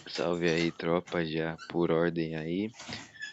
[0.09, 2.71] Salve aí, tropa, já por ordem aí.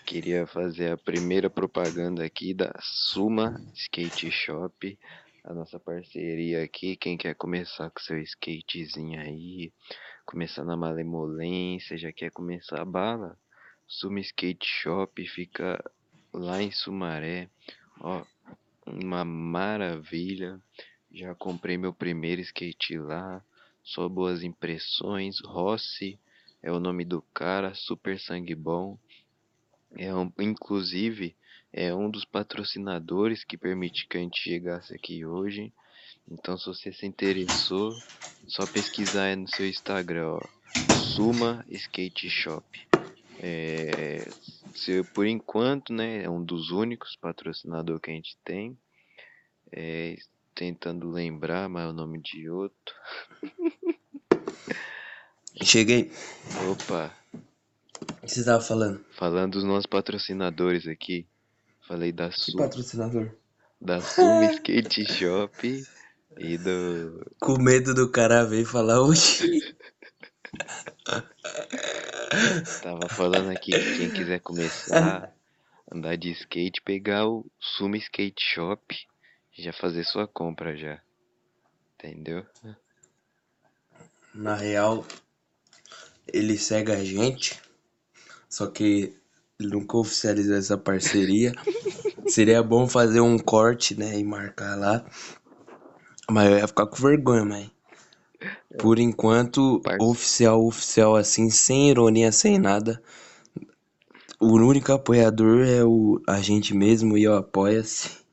[0.05, 4.97] Queria fazer a primeira propaganda aqui da Suma Skate Shop,
[5.43, 6.95] a nossa parceria aqui.
[6.95, 9.71] Quem quer começar com seu skatezinho aí,
[10.25, 13.37] começar na malemolência, já quer começar a bala?
[13.85, 15.83] Suma Skate Shop fica
[16.33, 17.49] lá em Sumaré.
[17.99, 18.23] Ó,
[18.85, 20.61] uma maravilha.
[21.11, 23.43] Já comprei meu primeiro skate lá.
[23.83, 25.39] Só boas impressões.
[25.45, 26.19] Rossi
[26.61, 28.97] é o nome do cara, super sangue bom.
[29.95, 31.35] É um, inclusive,
[31.71, 35.71] é um dos patrocinadores que permite que a gente chegasse aqui hoje.
[36.29, 37.95] Então, se você se interessou,
[38.47, 40.41] só pesquisar aí no seu Instagram, ó,
[41.15, 42.65] Suma Skate Shop.
[43.39, 44.27] É,
[44.75, 48.77] se, por enquanto, né, é um dos únicos patrocinadores que a gente tem.
[49.71, 50.17] É,
[50.57, 52.95] tentando lembrar, mas é o nome de outro.
[55.63, 56.11] Cheguei.
[56.71, 57.13] Opa,
[58.11, 59.03] O que você tava falando?
[59.11, 61.27] falando dos nossos patrocinadores aqui.
[61.87, 62.63] Falei da Que Suma.
[62.63, 63.31] patrocinador?
[63.79, 65.83] da Suma Skate Shop
[66.37, 67.25] e do.
[67.39, 69.73] Com medo do cara vir falar hoje.
[72.81, 75.31] Tava falando aqui que quem quiser começar
[75.91, 78.81] andar de skate, pegar o Suma Skate Shop
[79.57, 81.01] já fazer sua compra já.
[81.95, 82.45] Entendeu?
[84.33, 85.05] Na real,
[86.31, 87.59] ele segue a gente,
[88.47, 89.15] só que
[89.59, 91.53] ele nunca oficializou essa parceria.
[92.27, 95.05] Seria bom fazer um corte, né, e marcar lá.
[96.29, 97.71] Mas eu ia ficar com vergonha, mas
[98.77, 103.01] por enquanto, Parce- oficial, oficial assim, sem ironia, sem nada.
[104.39, 108.26] O único apoiador é o a gente mesmo e o Apoia-se.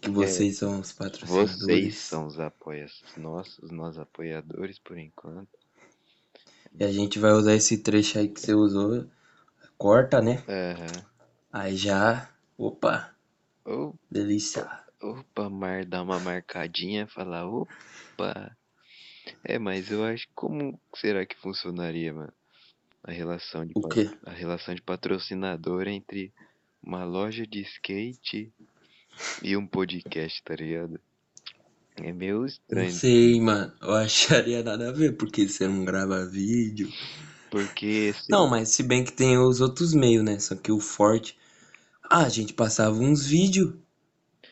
[0.00, 1.58] Que vocês são os patrocinadores.
[1.58, 5.48] Vocês são os apoias nossos, nós apoiadores por enquanto.
[6.78, 9.06] E a gente vai usar esse trecho aí que você usou.
[9.76, 10.42] Corta, né?
[10.48, 11.04] Aham.
[11.52, 12.30] Aí já.
[12.56, 13.14] Opa,
[13.64, 14.66] Ô, delícia.
[15.00, 18.56] Opa, mar, dar uma marcadinha, falar, opa.
[19.44, 22.32] É, mas eu acho como será que funcionaria, mano?
[23.04, 23.74] A relação de
[24.24, 26.32] a relação de patrocinador entre
[26.82, 28.50] uma loja de skate
[29.42, 31.00] e um podcast, tá ligado?
[31.96, 33.70] É meio Não estranho, sei, mano.
[33.82, 36.88] Eu acharia nada a ver, porque você não grava vídeo.
[37.50, 40.38] porque se- Não, mas se bem que tem os outros meios, né?
[40.38, 41.36] Só que o forte.
[42.10, 43.74] Ah, a gente passava uns vídeos.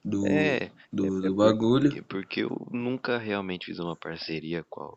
[0.04, 1.98] do, É, é, do, é do porque, bagulho.
[2.02, 4.96] porque eu nunca realmente fiz uma parceria com,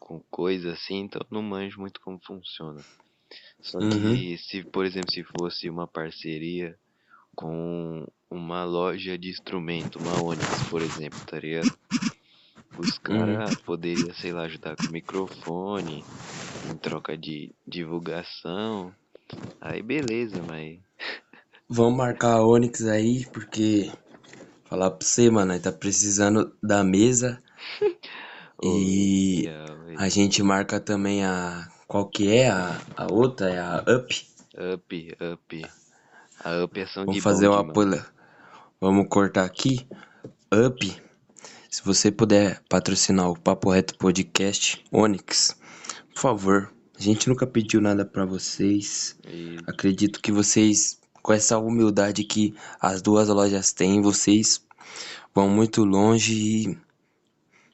[0.00, 2.84] com coisa assim, então não manjo muito como funciona.
[3.62, 6.78] Só Uhum, que se, por exemplo, se fosse uma parceria
[7.34, 11.72] com uma loja de instrumento, uma Onyx, por exemplo, tá ligado?
[12.76, 13.00] Os uhum.
[13.02, 16.04] caras poderiam, sei lá, ajudar com microfone,
[16.70, 18.92] em troca de divulgação.
[19.60, 20.78] Aí beleza, mas.
[21.68, 23.90] Vamos marcar a Onix aí, porque
[24.64, 27.42] falar pra você, mano, nós tá precisando da mesa
[28.62, 29.48] e
[29.96, 31.68] a gente marca também a.
[31.86, 33.50] Qual que é a, a outra?
[33.50, 34.26] É a Up.
[34.74, 35.66] Up, up.
[36.42, 38.06] A up é Vamos sangue bom fazer uma pula.
[38.80, 39.86] Vamos cortar aqui.
[40.52, 41.04] Up.
[41.70, 45.56] Se você puder patrocinar o Papo Reto Podcast Onix,
[46.14, 46.72] por favor.
[46.96, 49.18] A gente nunca pediu nada pra vocês.
[49.26, 54.64] E Acredito que vocês, com essa humildade que as duas lojas têm, vocês
[55.34, 56.78] vão muito longe e.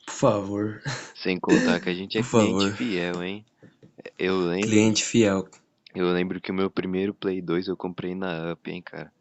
[0.06, 0.82] Por favor,
[1.14, 3.44] sem contar que a gente é por cliente favor, fiel, hein?
[4.18, 5.46] Eu lembro, cliente fiel.
[5.94, 9.12] Eu lembro que o meu primeiro Play 2 eu comprei na Up, hein, cara.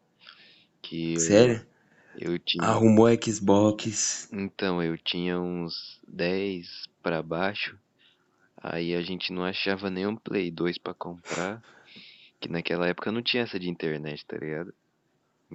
[0.82, 1.66] Que eu, Sério?
[2.18, 2.64] eu tinha.
[2.64, 4.28] Arrumou Xbox.
[4.32, 7.76] Então, eu tinha uns 10 pra baixo.
[8.62, 11.62] Aí a gente não achava nenhum Play 2 pra comprar.
[12.40, 14.72] Que naquela época não tinha essa de internet, tá ligado?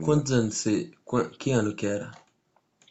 [0.03, 0.91] Quantos anos você.
[1.39, 2.11] Que ano que era?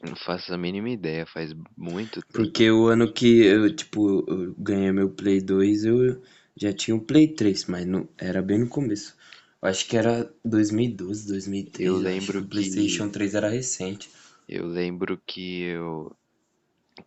[0.03, 2.33] Não faço a mínima ideia, faz muito tempo.
[2.33, 6.23] Porque o ano que eu, tipo, eu ganhei meu Play 2, eu
[6.57, 9.17] já tinha um Play 3, mas não, era bem no começo.
[9.61, 11.91] Eu acho que era 2012, 2013.
[11.91, 14.11] Eu lembro que o PlayStation 3 era recente.
[14.49, 16.15] Eu lembro que eu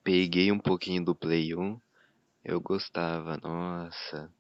[0.04, 1.80] peguei um pouquinho do Play 1.
[2.44, 4.32] Eu gostava, nossa.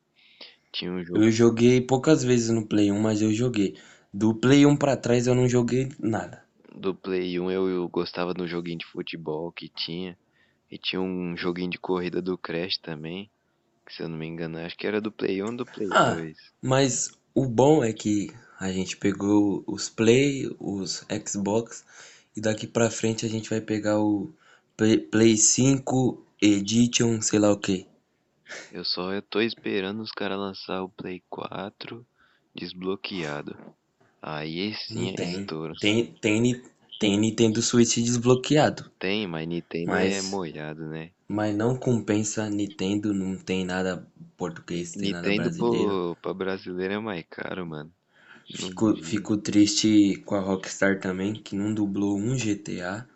[0.71, 1.23] Tinha um jogo.
[1.23, 3.77] Eu joguei poucas vezes no Play 1, mas eu joguei.
[4.13, 6.43] Do Play 1 pra trás eu não joguei nada.
[6.73, 10.17] Do Play 1 eu, eu gostava do joguinho de futebol que tinha.
[10.69, 13.29] E tinha um joguinho de corrida do Crash também.
[13.87, 15.87] Que se eu não me engano, acho que era do Play 1 ou do Play
[15.91, 16.35] Ah, 2.
[16.61, 18.29] mas o bom é que
[18.59, 21.85] a gente pegou os Play, os Xbox,
[22.35, 24.29] e daqui pra frente a gente vai pegar o
[24.75, 27.87] Play, Play 5 Edition, sei lá o que.
[28.71, 32.05] Eu só eu tô esperando os caras lançar o Play 4
[32.55, 33.55] desbloqueado.
[34.21, 35.39] Aí sim é tem.
[35.41, 35.73] estouro.
[35.79, 36.61] Tem, tem,
[36.99, 38.89] tem Nintendo Switch desbloqueado.
[38.99, 41.11] Tem, mas Nintendo é Mas- molhado, né?
[41.29, 44.05] Mas não compensa Nintendo, não tem nada
[44.35, 46.01] português, tem nada Nintendo brasileiro.
[46.03, 47.93] pô, pra brasileiro é mais caro, mano.
[48.59, 53.07] Não Fico, fico triste com a Rockstar também, que não dublou um GTA.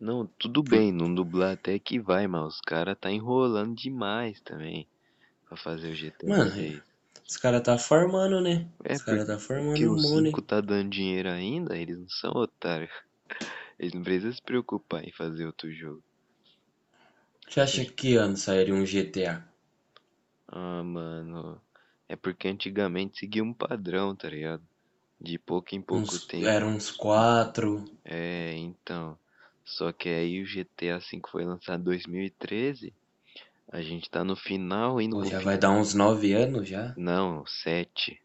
[0.00, 4.88] Não, tudo bem, não dublar até que vai, mas os caras tá enrolando demais também
[5.48, 6.82] pra fazer o GTA Mano, 6.
[7.28, 8.68] Os caras tá formando, né?
[8.84, 10.32] É, Os caras porque, tá formando um o money.
[10.32, 12.90] 5 tá dando dinheiro ainda, eles não são otários.
[13.78, 16.02] Eles não precisam se preocupar em fazer outro jogo.
[17.48, 19.42] Você acha que ano sairia um GTA?
[20.46, 21.60] Ah, mano,
[22.08, 24.62] é porque antigamente seguia um padrão, tá ligado?
[25.20, 26.46] De pouco em pouco Uns, tempo.
[26.46, 27.84] era uns quatro.
[28.04, 29.18] É, então.
[29.64, 32.94] Só que aí o GTA V foi lançado em 2013.
[33.70, 35.44] A gente tá no final, indo Pô, já fim.
[35.44, 36.94] vai dar uns nove anos já?
[36.96, 38.18] Não, 7.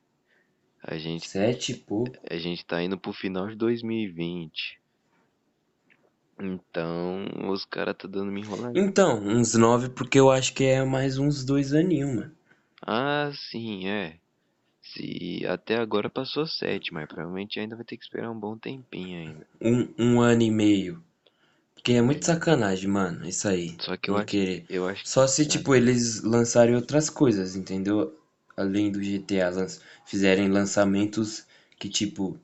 [0.84, 2.17] A gente, Sete e pouco.
[2.30, 4.80] a gente tá indo pro final de 2020.
[6.44, 8.78] Então, os caras tá dando uma enrolada.
[8.78, 12.32] Então, uns nove porque eu acho que é mais uns dois aninhos, mano.
[12.86, 14.18] Ah, sim, é.
[14.82, 19.20] Se até agora passou 7, mas provavelmente ainda vai ter que esperar um bom tempinho
[19.20, 19.48] ainda.
[19.62, 21.02] Um, um ano e meio.
[21.74, 23.76] Porque é muito sacanagem, mano, isso aí.
[23.80, 24.66] Só que eu acho, querer.
[24.70, 25.48] eu acho Só se, Ah.
[25.48, 28.18] tipo, eles lançarem outras coisas, entendeu?
[28.56, 29.52] Além do GTA,
[30.06, 31.46] fizerem lançamentos
[31.80, 32.38] que, tipo,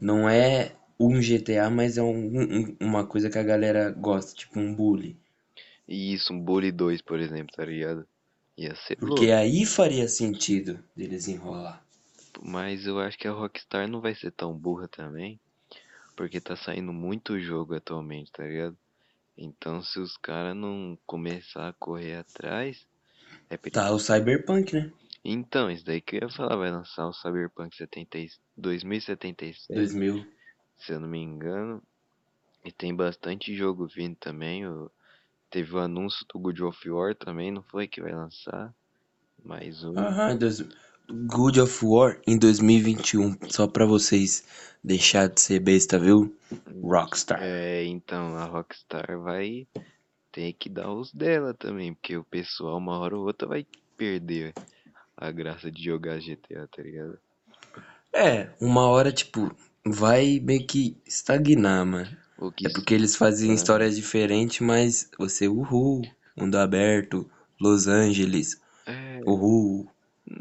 [0.00, 4.58] não é um GTA, mas é um- um- uma coisa que a galera gosta, tipo
[4.58, 5.16] um bully.
[5.88, 8.06] E isso, um Bully 2, por exemplo, tá ligado?
[8.58, 9.14] Ia ser louco.
[9.14, 11.84] Porque aí faria sentido deles enrolar.
[12.42, 15.38] Mas eu acho que a Rockstar não vai ser tão burra também.
[16.16, 18.76] Porque tá saindo muito jogo atualmente, tá ligado?
[19.36, 22.86] Então se os caras não começar a correr atrás,
[23.50, 23.56] é.
[23.56, 24.92] Tá o Cyberpunk, né?
[25.24, 30.26] Então, isso daí que eu ia falar, vai lançar o Cyberpunk 70, e- 2077, 2000.
[30.76, 31.82] Se eu não me engano.
[32.64, 34.66] E tem bastante jogo vindo também.
[34.66, 34.90] O...
[35.50, 38.74] Teve o anúncio do God of War também, não foi que vai lançar?
[39.44, 39.96] Mais um.
[39.96, 40.64] Aham, dois...
[41.08, 43.36] Good of War em 2021.
[43.48, 44.44] Só pra vocês
[44.82, 46.36] deixar de ser besta, viu?
[46.82, 47.38] Rockstar.
[47.40, 49.68] É, então a Rockstar vai
[50.32, 53.64] ter que dar os dela também, porque o pessoal uma hora ou outra vai
[53.96, 54.52] perder
[55.16, 57.18] a graça de jogar GTA, tá ligado?
[58.12, 59.54] É, uma hora, tipo,
[59.86, 62.16] vai meio que estagnar, mano.
[62.38, 66.02] O que É porque eles faziam ah, histórias diferentes, mas você, uhul,
[66.36, 67.30] mundo aberto,
[67.60, 69.88] Los Angeles, é, uhul.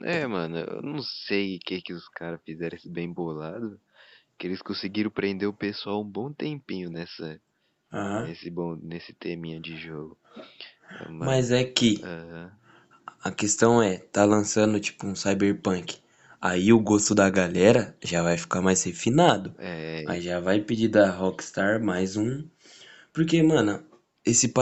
[0.04, 3.80] é, mano, eu não sei o que que os caras fizeram esse bem bolado,
[4.38, 7.42] que eles conseguiram prender o pessoal um bom tempinho nessa
[7.92, 8.26] Aham.
[8.26, 10.18] nesse bom nesse teminha de jogo.
[11.10, 12.52] Mas Mas é que aham,
[13.22, 15.98] a questão é, tá lançando tipo um cyberpunk.
[16.42, 19.54] Aí o gosto da galera já vai ficar mais refinado.
[19.58, 22.44] é, Aí já vai pedir da Rockstar mais um.
[23.14, 23.84] Porque, mano,
[24.26, 24.54] esse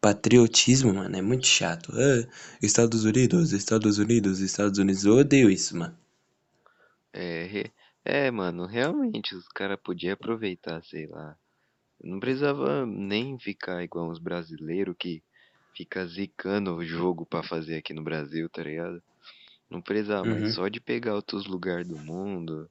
[0.00, 1.92] patriotismo, mano, é muito chato.
[1.94, 2.26] Ah,
[2.62, 5.04] Estados Unidos, Estados Unidos, Estados Unidos.
[5.04, 5.96] Eu odeio isso, mano.
[7.12, 7.70] é,
[8.04, 11.36] é, mano, realmente os caras podiam aproveitar, sei lá.
[12.02, 15.22] Não precisava nem ficar igual uns brasileiros que
[15.76, 19.02] fica zicando o jogo pra fazer aqui no Brasil, tá ligado?
[19.72, 20.52] Não precisava, mas Uhum.
[20.52, 22.70] só de pegar outros lugares do mundo,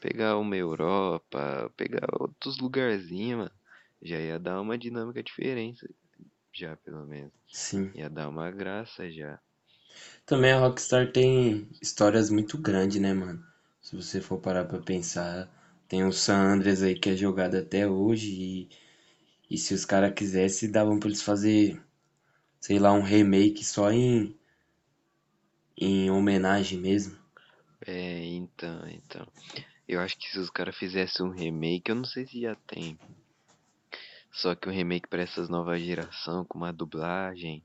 [0.00, 3.52] pegar uma Europa, pegar outros lugarzinhos, mano,
[4.02, 5.86] já ia dar uma dinâmica diferente,
[6.54, 7.32] já pelo menos.
[7.52, 7.92] Sim.
[7.94, 9.40] Ia dar uma graça já.
[10.26, 13.42] Também a Rockstar tem histórias muito grandes, né, mano?
[13.80, 15.48] Se você for parar pra pensar,
[15.88, 18.68] tem o San Andreas aí que é jogado até hoje e,
[19.50, 21.80] e se os caras quisessem, davam pra eles fazer,
[22.60, 24.36] sei lá, um remake só em,
[25.78, 27.16] em homenagem mesmo.
[27.86, 29.26] É, então, então.
[29.88, 32.98] Eu acho que se os caras fizessem um remake, eu não sei se já tem.
[34.32, 37.64] Só que um remake pra essas novas geração, com uma dublagem,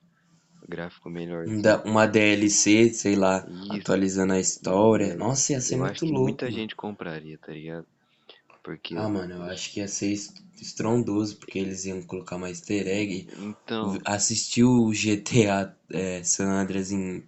[0.67, 1.09] gráfico.
[1.45, 5.13] Ainda Uma DLC, sei lá, Isso, atualizando a história.
[5.13, 6.63] é, Nossa, ia ser eu acho muito que muita louco, mano.
[6.63, 7.87] gente compraria, tá ligado?
[8.63, 12.49] Porque, Ah, mano, eu acho que ia ser est- estrondoso, porque eles iam colocar uma
[12.49, 13.27] easter egg.
[13.37, 17.23] então, Assistir o GTA é, San Andreas em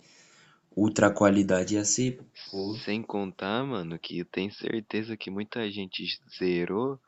[0.75, 2.19] ultra qualidade ia ser,
[2.49, 6.03] pô, sem contar, mano, que eu tenho certeza que muita gente
[6.37, 6.99] zerou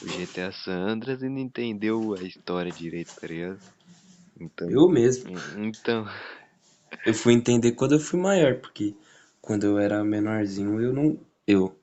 [0.00, 3.60] o GTA San Andreas e não entendeu a história direito, tá ligado?
[4.40, 5.24] Então, eu mesmo.
[5.24, 6.06] en- então,
[7.06, 8.94] Eu fui entender quando eu fui maior, porque
[9.40, 11.18] quando eu era menorzinho eu não.
[11.46, 11.74] Eu,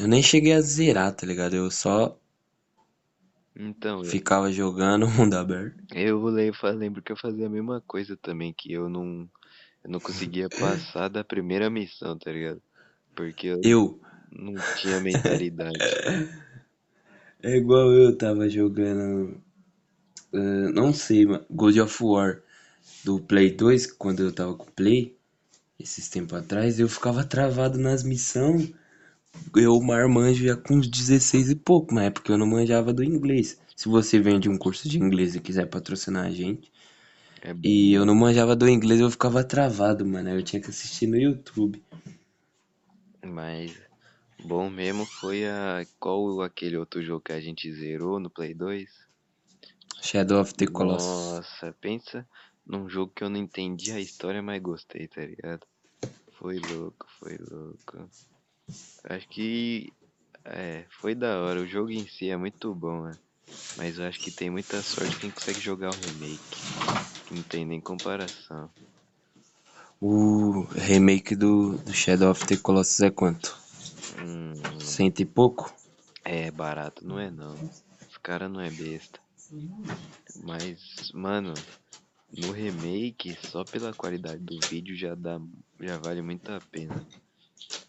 [0.00, 1.56] eu nem cheguei a zerar, tá ligado?
[1.56, 2.18] Eu só
[3.56, 5.82] então, ficava jogando mundo aberto.
[5.94, 6.20] eu
[6.74, 9.28] lembro que eu fazia a mesma coisa também, que eu não,
[9.84, 12.62] eu não conseguia passar da primeira missão, tá ligado?
[13.14, 14.00] Porque eu Eu,
[14.32, 16.00] não tinha mentalidade.
[17.42, 19.40] é igual eu tava jogando.
[20.32, 22.42] ah, não sei, God of War
[23.04, 25.16] do Play 2, quando eu tava com o Play,
[25.78, 28.72] esses tempos atrás, eu ficava travado nas missões.
[29.56, 33.04] Eu, marmanjo, ia com uns 16 e pouco, mas é porque eu não manjava do
[33.04, 33.58] inglês.
[33.76, 36.72] Se você vende um curso de inglês e quiser patrocinar a gente.
[37.44, 40.30] É E eu não manjava do inglês, eu ficava travado, mano.
[40.30, 41.82] Eu tinha que assistir no YouTube.
[43.24, 43.72] mas
[44.38, 48.90] bom mesmo foi a qual aquele outro jogo que a gente zerou no Play 2?
[50.00, 51.34] Shadow of the Colossus.
[51.34, 52.26] Nossa, pensa
[52.66, 55.66] num jogo que eu não entendi a história, mas gostei, tá ligado?
[56.38, 58.10] Foi louco, foi louco.
[59.04, 59.92] Acho que
[60.44, 61.60] é, foi da hora.
[61.60, 63.18] O jogo em si é muito bom, né?
[63.76, 67.13] Mas eu acho que tem muita sorte quem consegue jogar o remake.
[67.30, 68.70] Não tem nem comparação.
[70.00, 73.56] O remake do, do Shadow of the Colossus é quanto?
[74.18, 75.72] Hum, Cento e pouco?
[76.24, 77.54] é barato, não é não.
[78.08, 79.20] Os cara não é besta.
[80.42, 81.54] Mas, mano,
[82.36, 85.40] no remake, só pela qualidade do vídeo já dá,
[85.80, 87.06] já vale muito a pena.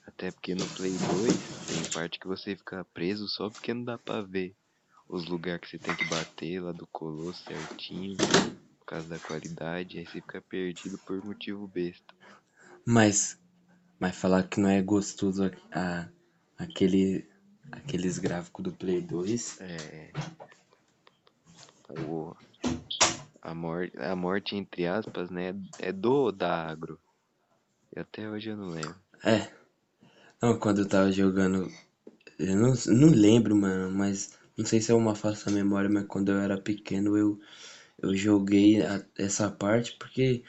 [0.08, 3.98] Até porque no Play 2 tem parte que você fica preso só porque não dá
[3.98, 4.56] pra ver
[5.10, 8.20] os lugares que você tem que bater lá do colosso certinho,
[8.86, 12.14] por causa da qualidade, aí você fica perdido por motivo besta.
[12.86, 13.40] Mas,
[14.00, 16.10] mas falar que não é gostoso a, a-
[16.58, 17.28] aquele,
[17.72, 19.60] aqueles gráficos do Play 2.
[19.60, 20.12] É.
[21.90, 22.36] O,
[23.42, 25.56] a, morte, a morte, entre aspas, né?
[25.80, 27.00] É do da agro.
[27.96, 28.96] E até hoje eu não lembro.
[29.24, 29.52] É.
[30.42, 31.72] Não, quando eu tava jogando.
[32.38, 36.32] Eu não, não lembro, mano, mas não sei se é uma falsa memória, mas quando
[36.32, 37.40] eu era pequeno eu,
[38.00, 40.44] eu joguei a- essa parte porque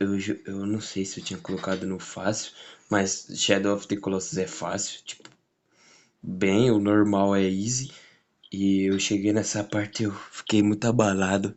[0.00, 0.16] eu,
[0.46, 2.52] eu não sei se eu tinha colocado no fácil,
[2.90, 5.28] mas Shadow of the Colossus é fácil, tipo,
[6.22, 7.92] bem, o normal é easy.
[8.52, 11.56] E eu cheguei nessa parte eu fiquei muito abalado.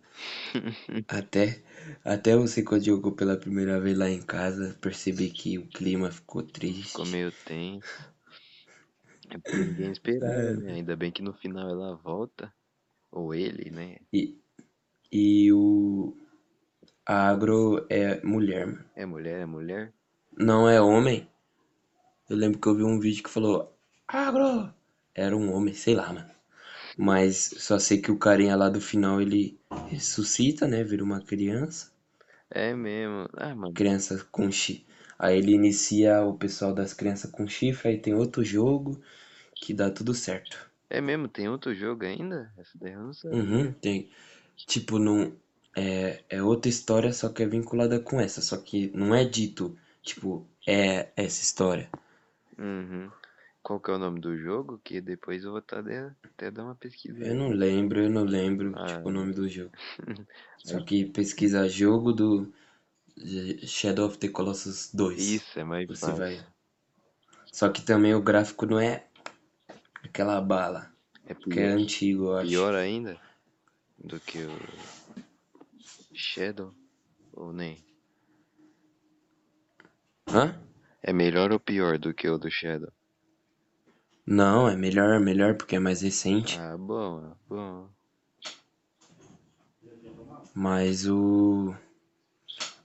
[1.08, 1.64] Até,
[2.04, 6.44] até você quando jogou pela primeira vez lá em casa, percebi que o clima ficou
[6.44, 6.84] triste.
[6.88, 8.14] Ficou meio tenso.
[9.30, 10.72] É ninguém esperava, né?
[10.74, 12.52] Ainda bem que no final ela volta.
[13.12, 13.98] Ou ele, né?
[14.12, 14.22] E,
[15.12, 16.16] e o
[17.06, 18.86] a Agro é mulher, mano.
[18.96, 19.94] É mulher, é mulher?
[20.38, 21.28] Não é homem.
[22.30, 23.76] Eu lembro que eu vi um vídeo que falou
[24.08, 24.74] Agro!
[25.14, 26.30] Era um homem, sei lá, mano.
[26.98, 30.84] Mas só sei que o carinha lá do final ele ressuscita, né?
[30.84, 31.92] Vira uma criança.
[32.50, 33.30] É mesmo.
[33.38, 33.74] Ah, mano.
[33.74, 34.86] Criança com chifre.
[35.18, 39.02] Aí ele inicia o pessoal das crianças com chifre, aí tem outro jogo
[39.56, 40.70] que dá tudo certo.
[40.90, 42.52] É mesmo, tem outro jogo ainda?
[42.58, 43.40] Essa daí eu não sabia.
[43.40, 44.10] Uhum, tem.
[44.56, 45.34] Tipo, não.
[45.78, 48.42] É, é outra história, só que é vinculada com essa.
[48.42, 51.90] Só que não é dito, tipo, é essa história.
[52.58, 53.12] Uhum.
[53.62, 54.80] Qual que é o nome do jogo?
[54.84, 57.22] Que depois eu vou tá de- até dar uma pesquisa.
[57.26, 58.86] Eu não lembro, eu não lembro, Ah.
[58.86, 59.72] tipo, o nome do jogo.
[60.64, 62.54] Só que pesquisa jogo do
[63.66, 65.20] Shadow of the Colossus 2.
[65.20, 66.18] Isso, é mais Você fácil.
[66.18, 66.46] vai.
[67.52, 69.06] Só que também o gráfico não é
[70.04, 70.92] aquela bala.
[71.26, 72.50] É Porque é antigo, eu acho.
[72.50, 73.20] pior ainda
[73.98, 74.58] do que o
[76.14, 76.74] Shadow?
[77.34, 77.84] Ou nem?
[80.28, 80.56] Hã?
[81.02, 82.92] É melhor ou pior do que o do Shadow?
[84.26, 86.58] Não, é melhor, é melhor porque é mais recente.
[86.60, 87.90] Ah, bom, bom.
[90.54, 91.76] Mas o.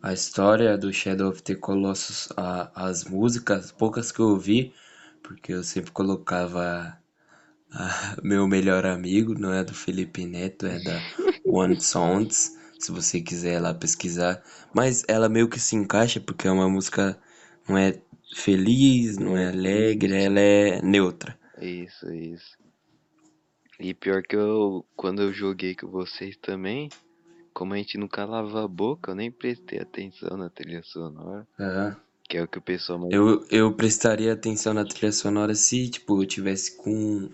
[0.02, 4.74] A história do Shadow of the Colossus, a- as músicas, poucas que eu ouvi,
[5.22, 6.99] porque eu sempre colocava
[8.22, 11.04] meu melhor amigo, não é do Felipe Neto, é da
[11.44, 14.42] One Sounds, se você quiser lá pesquisar.
[14.74, 17.18] Mas ela meio que se encaixa porque é uma música,
[17.68, 18.00] não é
[18.34, 21.38] feliz, não é alegre, ela é neutra.
[21.60, 22.56] Isso, isso.
[23.80, 26.88] E pior que eu, quando eu joguei com vocês também,
[27.54, 31.96] como a gente não calava a boca, eu nem prestei atenção na trilha sonora, Aham.
[32.28, 35.88] que é o que o pessoal mais Eu, eu prestaria atenção na trilha sonora se,
[35.90, 37.28] tipo, eu tivesse com,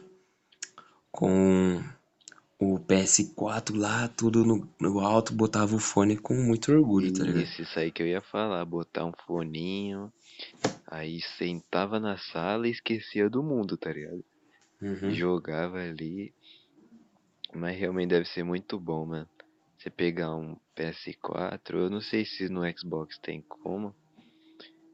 [1.16, 1.82] com
[2.58, 7.42] o PS4 lá, tudo no, no alto, botava o fone com muito orgulho, tá ligado?
[7.42, 10.12] Isso, isso aí que eu ia falar, botar um foninho,
[10.86, 14.22] aí sentava na sala e esquecia do mundo, tá ligado?
[14.80, 15.10] Uhum.
[15.10, 16.32] Jogava ali,
[17.54, 19.28] mas realmente deve ser muito bom, mano.
[19.78, 23.94] Você pegar um PS4, eu não sei se no Xbox tem como,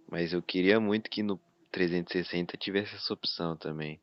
[0.09, 1.41] mas eu queria muito que no
[1.73, 4.01] 360 tivesse essa opção também,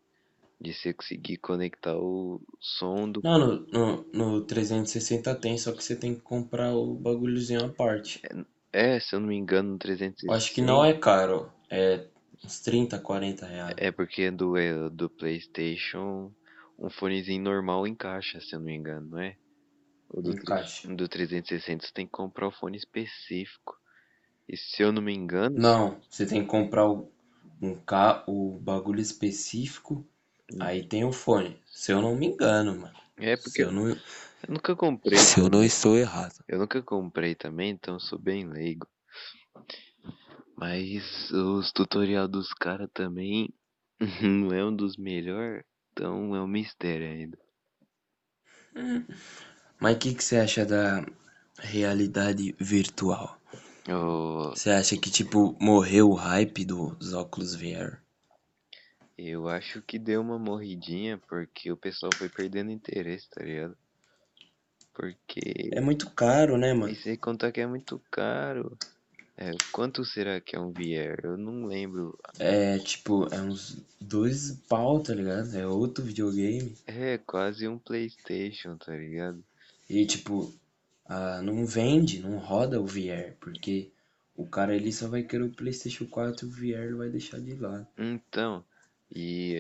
[0.60, 3.22] de você conseguir conectar o som do...
[3.24, 7.70] Não, no, no, no 360 tem, só que você tem que comprar o bagulhozinho à
[7.70, 8.22] parte.
[8.74, 10.28] É, se eu não me engano, no 360...
[10.28, 12.06] Eu acho que não é caro, é
[12.44, 13.74] uns 30, 40 reais.
[13.78, 16.32] É porque do, é, do PlayStation,
[16.78, 19.36] um fonezinho normal encaixa, se eu não me engano, não é?
[20.10, 20.88] O do, Encaixa.
[20.88, 23.78] do 360 você tem que comprar o fone específico.
[24.48, 27.12] E se eu não me engano, Não, você tem que comprar o,
[27.62, 30.04] um ca, o bagulho específico,
[30.60, 31.60] aí tem o fone.
[31.68, 32.96] Se eu não me engano, mano.
[33.18, 33.98] é Se porque eu não, eu
[34.48, 35.18] nunca comprei.
[35.18, 36.34] se eu não estou errado.
[36.48, 38.88] Eu nunca comprei também, então eu sou bem leigo.
[40.58, 43.54] Mas os tutorial dos caras também
[44.22, 47.38] não é um dos melhores, então é um mistério ainda.
[49.80, 51.06] Mas o que, que você acha da
[51.58, 53.38] realidade virtual?
[54.52, 57.98] Você acha que, tipo, morreu o hype dos óculos VR?
[59.28, 63.76] Eu acho que deu uma morridinha porque o pessoal foi perdendo interesse, tá ligado?
[64.94, 65.70] Porque.
[65.72, 66.96] É muito caro, né, E mano?
[66.96, 68.78] sem contar que é muito caro.
[69.38, 71.22] É, quanto será que é um VR?
[71.24, 72.18] Eu não lembro.
[72.38, 75.56] É, tipo, é uns dois pau, tá ligado?
[75.56, 76.76] É outro videogame.
[76.86, 79.42] É quase um PlayStation, tá ligado?
[79.90, 80.54] E, tipo,
[81.06, 83.90] ah, não vende, não roda o VR, porque
[84.36, 87.56] o cara ele só vai querer o PlayStation 4 e o VR vai deixar de
[87.56, 87.88] lado.
[87.98, 88.64] Então,
[89.12, 89.58] e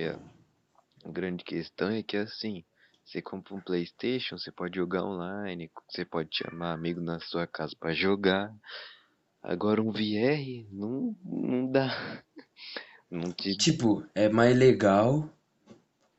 [1.05, 2.63] a grande questão é que assim,
[3.05, 7.75] você compra um PlayStation, você pode jogar online, você pode chamar amigo na sua casa
[7.79, 8.53] pra jogar.
[9.41, 11.89] Agora um VR não, não dá.
[13.11, 15.27] Não te Tipo, é mais legal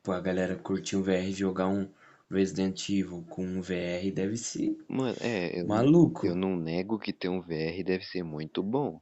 [0.03, 1.87] pra galera curtir um VR jogar um
[2.29, 6.27] Resident Evil com um VR deve ser Mano, é, eu, maluco.
[6.27, 9.01] eu não nego que ter um VR deve ser muito bom.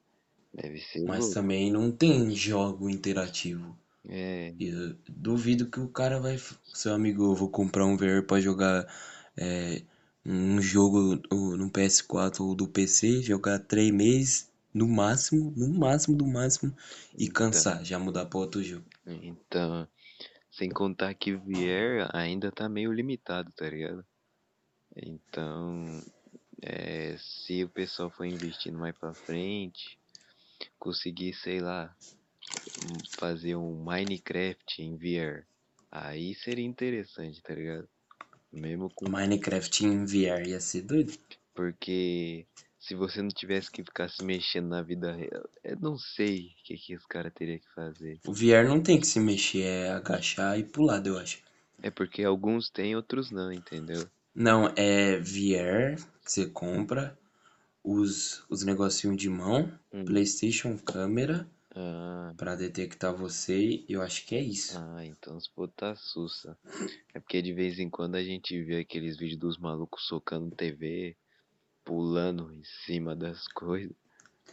[0.53, 1.33] Deve ser Mas louco.
[1.33, 3.75] também não tem jogo interativo.
[4.07, 6.39] É, eu duvido que o cara vai.
[6.73, 8.87] Seu amigo, eu vou comprar um VR pra jogar
[9.37, 9.83] é,
[10.25, 16.27] um jogo no PS4 ou do PC, jogar três meses no máximo, no máximo do
[16.27, 16.75] máximo,
[17.17, 18.85] e cansar, já mudar pra outro jogo.
[19.05, 19.87] então,
[20.51, 24.05] sem contar que VR ainda tá meio limitado, tá ligado?
[24.95, 26.03] Então,
[26.61, 29.97] é, se o pessoal for investindo mais pra frente,
[30.77, 31.95] conseguir, sei lá,
[33.17, 35.45] fazer um Minecraft em VR,
[35.91, 37.87] aí seria interessante, tá ligado?
[38.51, 41.13] Mesmo com Minecraft em VR ia ser doido.
[41.53, 42.45] Porque
[42.79, 46.63] se você não tivesse que ficar se mexendo na vida real, eu não sei o
[46.63, 48.19] que, que os caras teriam que fazer.
[48.27, 51.39] O VR não tem que se mexer, é agachar e pular, eu acho.
[51.81, 54.07] É porque alguns tem, outros não, entendeu?
[54.33, 57.17] Não, é VR que você compra,
[57.83, 60.05] os, os negocinhos de mão, Hum.
[60.05, 64.77] PlayStation câmera Ah, pra detectar você, eu acho que é isso.
[64.77, 66.57] ah, então se for tá sussa.
[67.13, 71.15] É porque de vez em quando a gente vê aqueles vídeos dos malucos socando TV,
[71.83, 73.95] pulando em cima das coisas.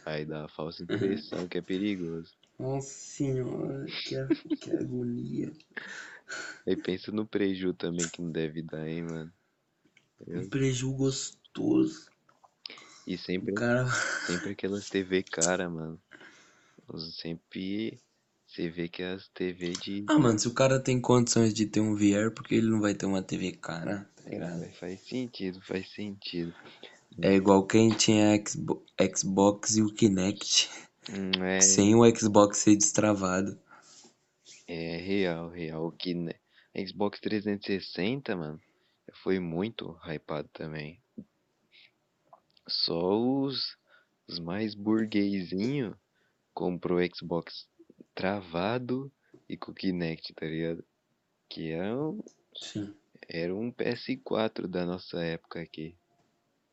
[0.05, 2.33] Aí dá a falsa impressão que é perigoso.
[2.59, 5.51] Nossa senhora, que, que agonia.
[6.65, 9.33] Aí pensa no preju também que não deve dar, hein, mano.
[10.27, 12.09] Um preju gostoso.
[13.05, 13.85] E sempre, cara.
[14.25, 16.01] sempre aquelas TV cara, mano.
[17.21, 17.99] Sempre
[18.45, 20.05] você vê que as TV de.
[20.07, 22.95] Ah, mano, se o cara tem condições de ter um VR, porque ele não vai
[22.95, 24.63] ter uma TV cara, tá ligado?
[24.63, 26.53] É, faz sentido, faz sentido.
[27.21, 28.83] É igual quem tinha Xbo-
[29.15, 30.67] Xbox e o Kinect,
[31.09, 33.57] Hum, é, sem o Xbox ser destravado.
[34.65, 35.91] é real, real.
[35.91, 36.31] Que né?
[36.87, 38.61] Xbox 360, mano,
[39.23, 41.01] foi muito hypado também.
[42.69, 43.75] Só os,
[44.25, 45.93] os mais burguesinho
[46.57, 47.67] comprou Xbox
[48.15, 49.11] travado
[49.47, 50.83] e com Kinect, tá ligado?
[51.47, 52.19] Que era um,
[52.55, 52.95] Sim.
[53.29, 55.95] era um PS4 da nossa época aqui.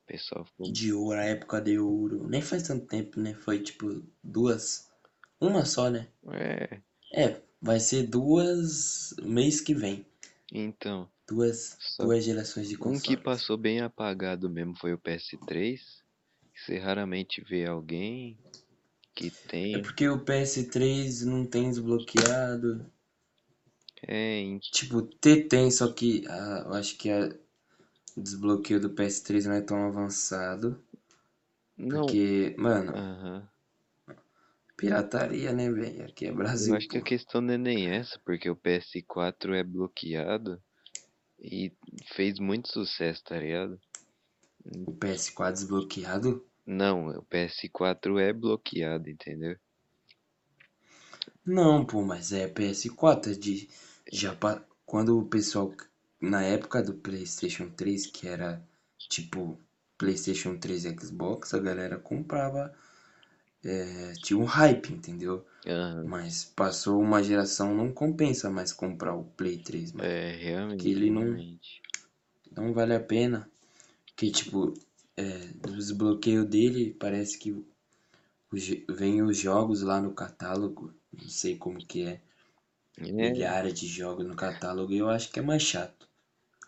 [0.04, 0.72] O pessoal ficou.
[0.72, 2.26] De ouro, a época de ouro.
[2.26, 3.34] Nem faz tanto tempo, né?
[3.34, 4.90] Foi tipo duas.
[5.38, 6.08] Uma só, né?
[6.32, 6.80] É,
[7.12, 10.06] É, vai ser duas mês que vem.
[10.50, 11.10] então.
[11.28, 13.02] Duas, Só duas gerações de Um consoles.
[13.02, 16.02] que passou bem apagado mesmo foi o PS3.
[16.54, 18.38] que Você raramente vê alguém
[19.14, 19.82] que É tenha.
[19.82, 22.86] porque o PS3 não tem desbloqueado.
[24.06, 27.34] É, em- Tipo, T tem, só que ah, eu acho que a-
[28.16, 30.82] o desbloqueio do PS3 não é tão avançado.
[31.76, 32.06] não.
[32.06, 33.48] Porque, mano, Aham.
[34.76, 36.04] pirataria, né, velho?
[36.04, 37.06] Aqui é Eu Brasil, acho que a pô.
[37.08, 40.60] questão não é nem essa, porque o PS4 é bloqueado
[41.38, 41.72] e
[42.14, 43.78] fez muito sucesso, tá ligado?
[44.86, 46.44] O PS4 desbloqueado?
[46.66, 49.56] Não, o PS4 é bloqueado, entendeu?
[51.44, 53.68] Não, pô, mas é PS4 é de
[54.12, 55.72] já pa- quando o pessoal
[56.20, 58.62] na época do PlayStation 3, que era
[58.98, 59.58] tipo
[59.98, 62.72] PlayStation 3 e Xbox, a galera comprava
[63.64, 65.44] é, tinha um hype, entendeu?
[65.66, 66.10] Aham.
[66.10, 70.10] Mas passou uma geração, não compensa mais comprar o Play 3, mano.
[70.10, 70.78] É, realmente.
[70.78, 71.84] Que ele não- realmente.
[72.56, 73.50] Não vale a pena.
[74.06, 74.74] Porque, tipo,
[75.16, 75.38] é,
[75.68, 77.66] desbloqueio dele parece que o
[78.56, 80.94] je- vem os jogos lá no catálogo.
[81.12, 82.22] Não sei como que é.
[82.98, 86.08] É, Milhares de jogos no catálogo e eu acho que é mais chato.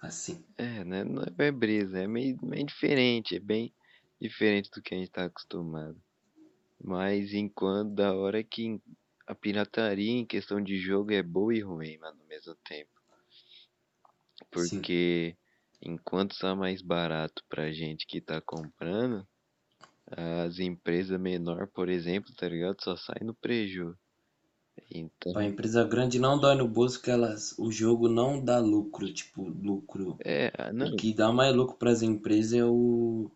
[0.02, 0.44] Assim.
[0.58, 1.04] é, né?
[1.04, 3.72] Não é brisa, é meio, meio diferente, é bem
[4.20, 6.00] diferente do que a gente tá acostumado.
[6.82, 8.80] Mas enquanto da hora que
[9.26, 12.90] a pirataria em questão de jogo é boa e ruim, mano, ao mesmo tempo.
[14.52, 14.90] Sim.
[15.80, 19.26] Enquanto tá mais barato pra gente que tá comprando,
[20.16, 22.82] as empresas menor, por exemplo, tá ligado?
[22.82, 23.96] Só sai no preju.
[24.90, 29.12] Então, Pra empresa grande não dói no bolso que elas, o jogo não dá lucro,
[29.14, 30.20] tipo, lucro.
[30.24, 33.30] é, não, O que dá mais lucro pras empresas é o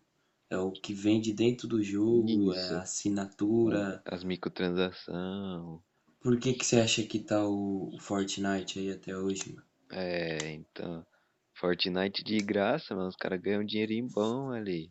[0.49, 2.73] é o que vende dentro do jogo, é Isso.
[2.75, 4.05] a assinatura.
[4.05, 5.81] as microtransações,
[6.21, 9.67] Por que que você acha que tá o, o Fortnite aí até hoje, mano?
[9.91, 11.05] é, então,
[11.61, 14.89] Fortnite de graça, mano, os caras ganham um dinheirinho bom ali.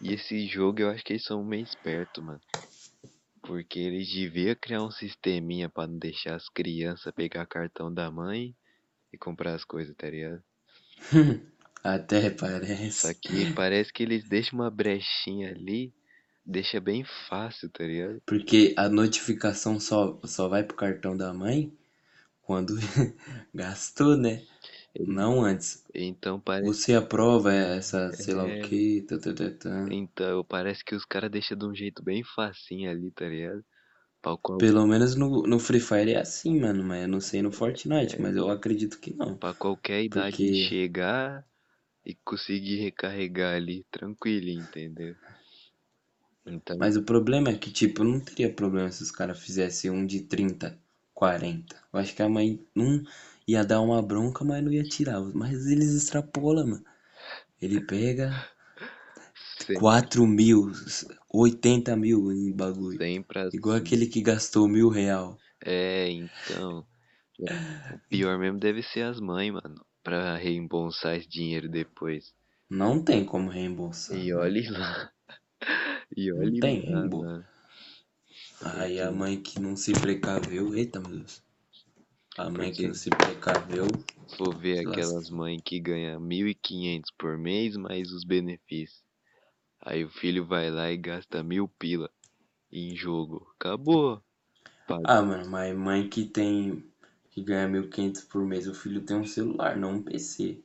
[0.00, 2.40] E esse jogo eu acho que eles são meio espertos, mano.
[3.40, 8.52] Porque eles deviam criar um sisteminha pra não deixar as crianças pegar cartão da mãe
[9.12, 10.42] e comprar as coisas, tá ligado?
[11.84, 13.14] Até Só parece.
[13.14, 15.92] que parece que eles deixam uma brechinha ali,
[16.44, 18.20] deixa bem fácil, tá ligado?
[18.26, 21.72] Porque a notificação só, só vai pro cartão da mãe
[22.42, 22.74] quando
[23.54, 24.42] gastou, né?
[25.00, 25.84] Não antes.
[25.94, 28.60] Então parece, Você aprova essa, sei lá É.
[28.60, 29.86] o que, tá, tá, tá, tá.
[29.92, 33.64] então parece que os caras deixam de um jeito bem facinho ali, tá ligado?
[34.58, 38.20] Pelo menos no, no Free Fire é assim, mano, mas eu não sei no Fortnite,
[38.20, 39.36] mas eu acredito que não.
[39.36, 41.46] pra qualquer idade Porque- chegar
[42.04, 45.14] e conseguir recarregar ali tranquilinho, entendeu?
[46.46, 50.04] Então, Mas o problema é que, tipo, não teria problema se os caras fizessem um
[50.06, 50.78] de 30,
[51.14, 51.76] 40.
[51.92, 53.02] Eu acho que a mãe não
[53.46, 55.20] ia dar uma bronca, mas não ia tirar.
[55.34, 56.84] Mas eles extrapolam, mano.
[57.60, 58.32] Ele pega
[59.58, 60.70] se- 4 mil,
[61.32, 62.98] 80 mil em bagulho.
[62.98, 63.48] sempre.
[63.52, 65.38] Igual aquele que gastou mil real.
[65.64, 66.84] É, então.
[67.38, 69.84] O pior mesmo deve ser as mães, mano.
[70.02, 72.32] Pra reembolsar esse dinheiro depois.
[72.70, 74.16] Não tem como reembolsar.
[74.16, 75.10] E olhe lá.
[76.16, 77.44] E olhe tem lá, reembolso.
[78.62, 81.42] Aí a mãe que não se precaveu, eita meu Deus.
[82.38, 83.86] A mãe que se precaveu,
[84.36, 85.02] for ver se lasca.
[85.02, 89.02] aquelas mães que ganham 1.500 por mês, mais os benefícios.
[89.80, 92.10] Aí o filho vai lá e gasta mil pila
[92.70, 93.46] em jogo.
[93.58, 94.20] Acabou.
[94.86, 95.02] Paga.
[95.06, 96.84] Ah, mano, mas mãe que tem.
[97.30, 100.62] que ganha 1.500 por mês, o filho tem um celular, não um PC.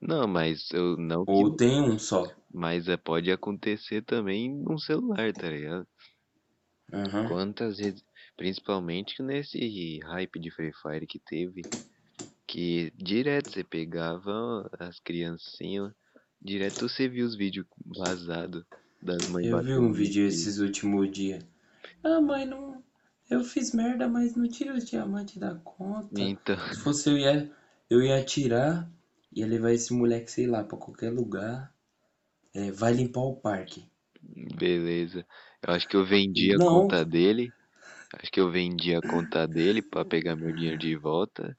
[0.00, 1.30] Não, mas eu não que.
[1.32, 2.24] Ou tem um só.
[2.52, 5.86] Mas é, pode acontecer também num celular, tá ligado?
[6.92, 7.28] Aham.
[7.28, 8.04] Quantas vezes,
[8.36, 11.62] principalmente nesse hype de Free Fire que teve,
[12.46, 15.92] que direto você pegava as criancinhas,
[16.40, 18.64] direto você via os vídeos vazados
[19.02, 21.44] das mães Eu vi um vídeo esses últimos dias.
[22.02, 22.82] Ah, mãe, não.
[23.30, 26.20] Eu fiz merda, mas não tira os diamantes da conta.
[26.20, 27.50] Então, Se fosse eu ia,
[27.88, 28.90] eu ia tirar,
[29.32, 31.72] ia levar esse moleque, sei lá, pra qualquer lugar.
[32.54, 33.84] É, vai limpar o parque.
[34.58, 35.26] beleza.
[35.66, 36.82] Eu acho que eu vendi a Não.
[36.82, 37.52] conta dele.
[38.20, 41.56] Acho que eu vendi a conta dele pra pegar meu dinheiro de volta.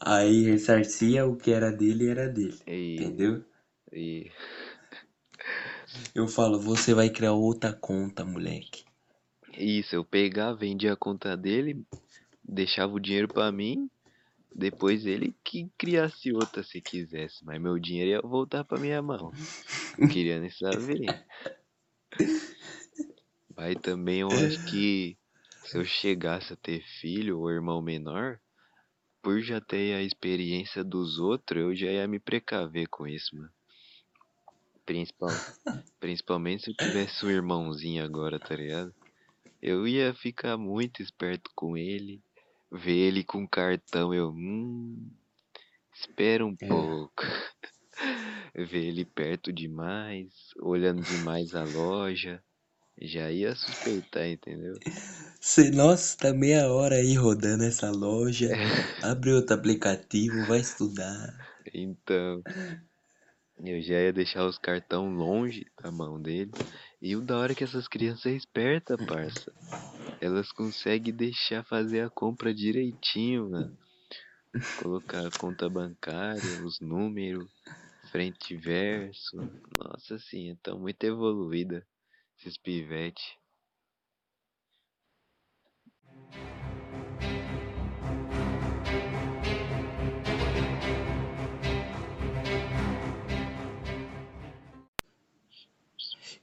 [0.00, 2.58] Aí ressarcia o que era dele era dele.
[2.66, 3.44] E, Entendeu?
[3.92, 4.30] e
[6.14, 8.84] Eu falo, você vai criar outra conta, moleque.
[9.58, 11.82] isso, eu pegar, vendia a conta dele,
[12.44, 13.88] deixava o dinheiro pra mim,
[14.54, 19.32] depois ele que criasse outra se quisesse, mas meu dinheiro ia voltar pra minha mão.
[19.98, 21.20] Não queria nem saber.
[23.56, 25.16] Mas também eu acho que
[25.66, 28.38] se eu chegasse a ter filho ou irmão menor,
[29.22, 33.50] por já ter a experiência dos outros, eu já ia me precaver com isso, mano.
[34.86, 35.30] Principal,
[36.00, 38.94] principalmente se eu tivesse um irmãozinho agora, tá ligado?
[39.60, 42.22] Eu ia ficar muito esperto com ele,
[42.72, 45.10] ver ele com cartão, eu, hum,
[45.94, 46.68] espera um É.
[46.68, 47.22] pouco.
[48.54, 52.42] ver ele perto demais, olhando demais a loja,
[53.00, 54.74] já ia suspeitar, entendeu?
[55.40, 58.48] Cê, nossa, tá meia hora aí rodando essa loja.
[59.04, 61.34] Abre outro aplicativo, vai estudar.
[61.74, 62.42] Então,
[63.62, 66.50] eu já ia deixar os cartão longe da mão dele.
[67.00, 69.52] E o da hora é que essas crianças é esperta, parça.
[70.20, 73.76] Elas conseguem deixar fazer a compra direitinho, mano.
[74.82, 77.50] Colocar a conta bancária, os números,
[78.10, 79.36] frente e verso.
[79.78, 81.86] Nossa, assim, então muito evoluída
[82.38, 83.38] esses pivete.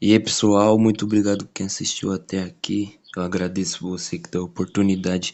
[0.02, 3.00] E aí, pessoal, muito obrigado quem assistiu até aqui.
[3.16, 5.34] Eu agradeço você que deu a oportunidade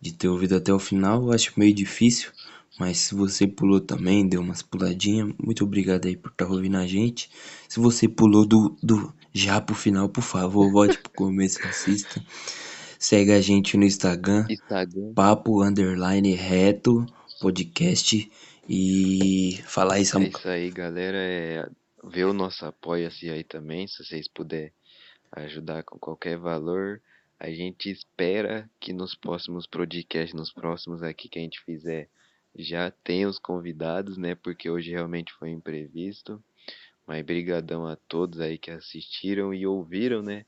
[0.00, 1.22] de ter ouvido até o final.
[1.22, 2.32] Eu acho meio difícil,
[2.78, 6.86] mas se você pulou também, deu umas puladinhas, muito obrigado aí por estar ouvindo a
[6.86, 7.30] gente.
[7.68, 12.22] Se você pulou do, do já pro final, por favor, volte pro começo e assista.
[12.98, 15.14] Segue a gente no Instagram, Instagram.
[15.14, 17.06] papo underline reto
[17.40, 18.30] podcast
[18.68, 20.18] e falar isso.
[20.18, 21.16] É isso aí, galera.
[21.16, 21.68] É
[22.04, 24.72] ver o nosso apoia-se aí também, se vocês puderem
[25.32, 27.00] ajudar com qualquer valor.
[27.38, 32.08] A gente espera que nos próximos podcasts, nos próximos aqui que a gente fizer,
[32.54, 34.34] já tenha os convidados, né?
[34.34, 36.42] Porque hoje realmente foi imprevisto.
[37.10, 40.44] Mas brigadão a todos aí que assistiram e ouviram, né?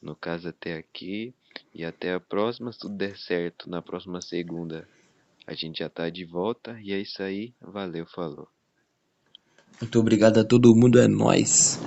[0.00, 1.34] No caso até aqui.
[1.74, 4.88] E até a próxima, se tudo der certo, na próxima segunda
[5.46, 6.80] a gente já tá de volta.
[6.80, 7.52] E é isso aí.
[7.60, 8.48] Valeu, falou.
[9.78, 11.78] Muito obrigado a todo mundo, é nóis.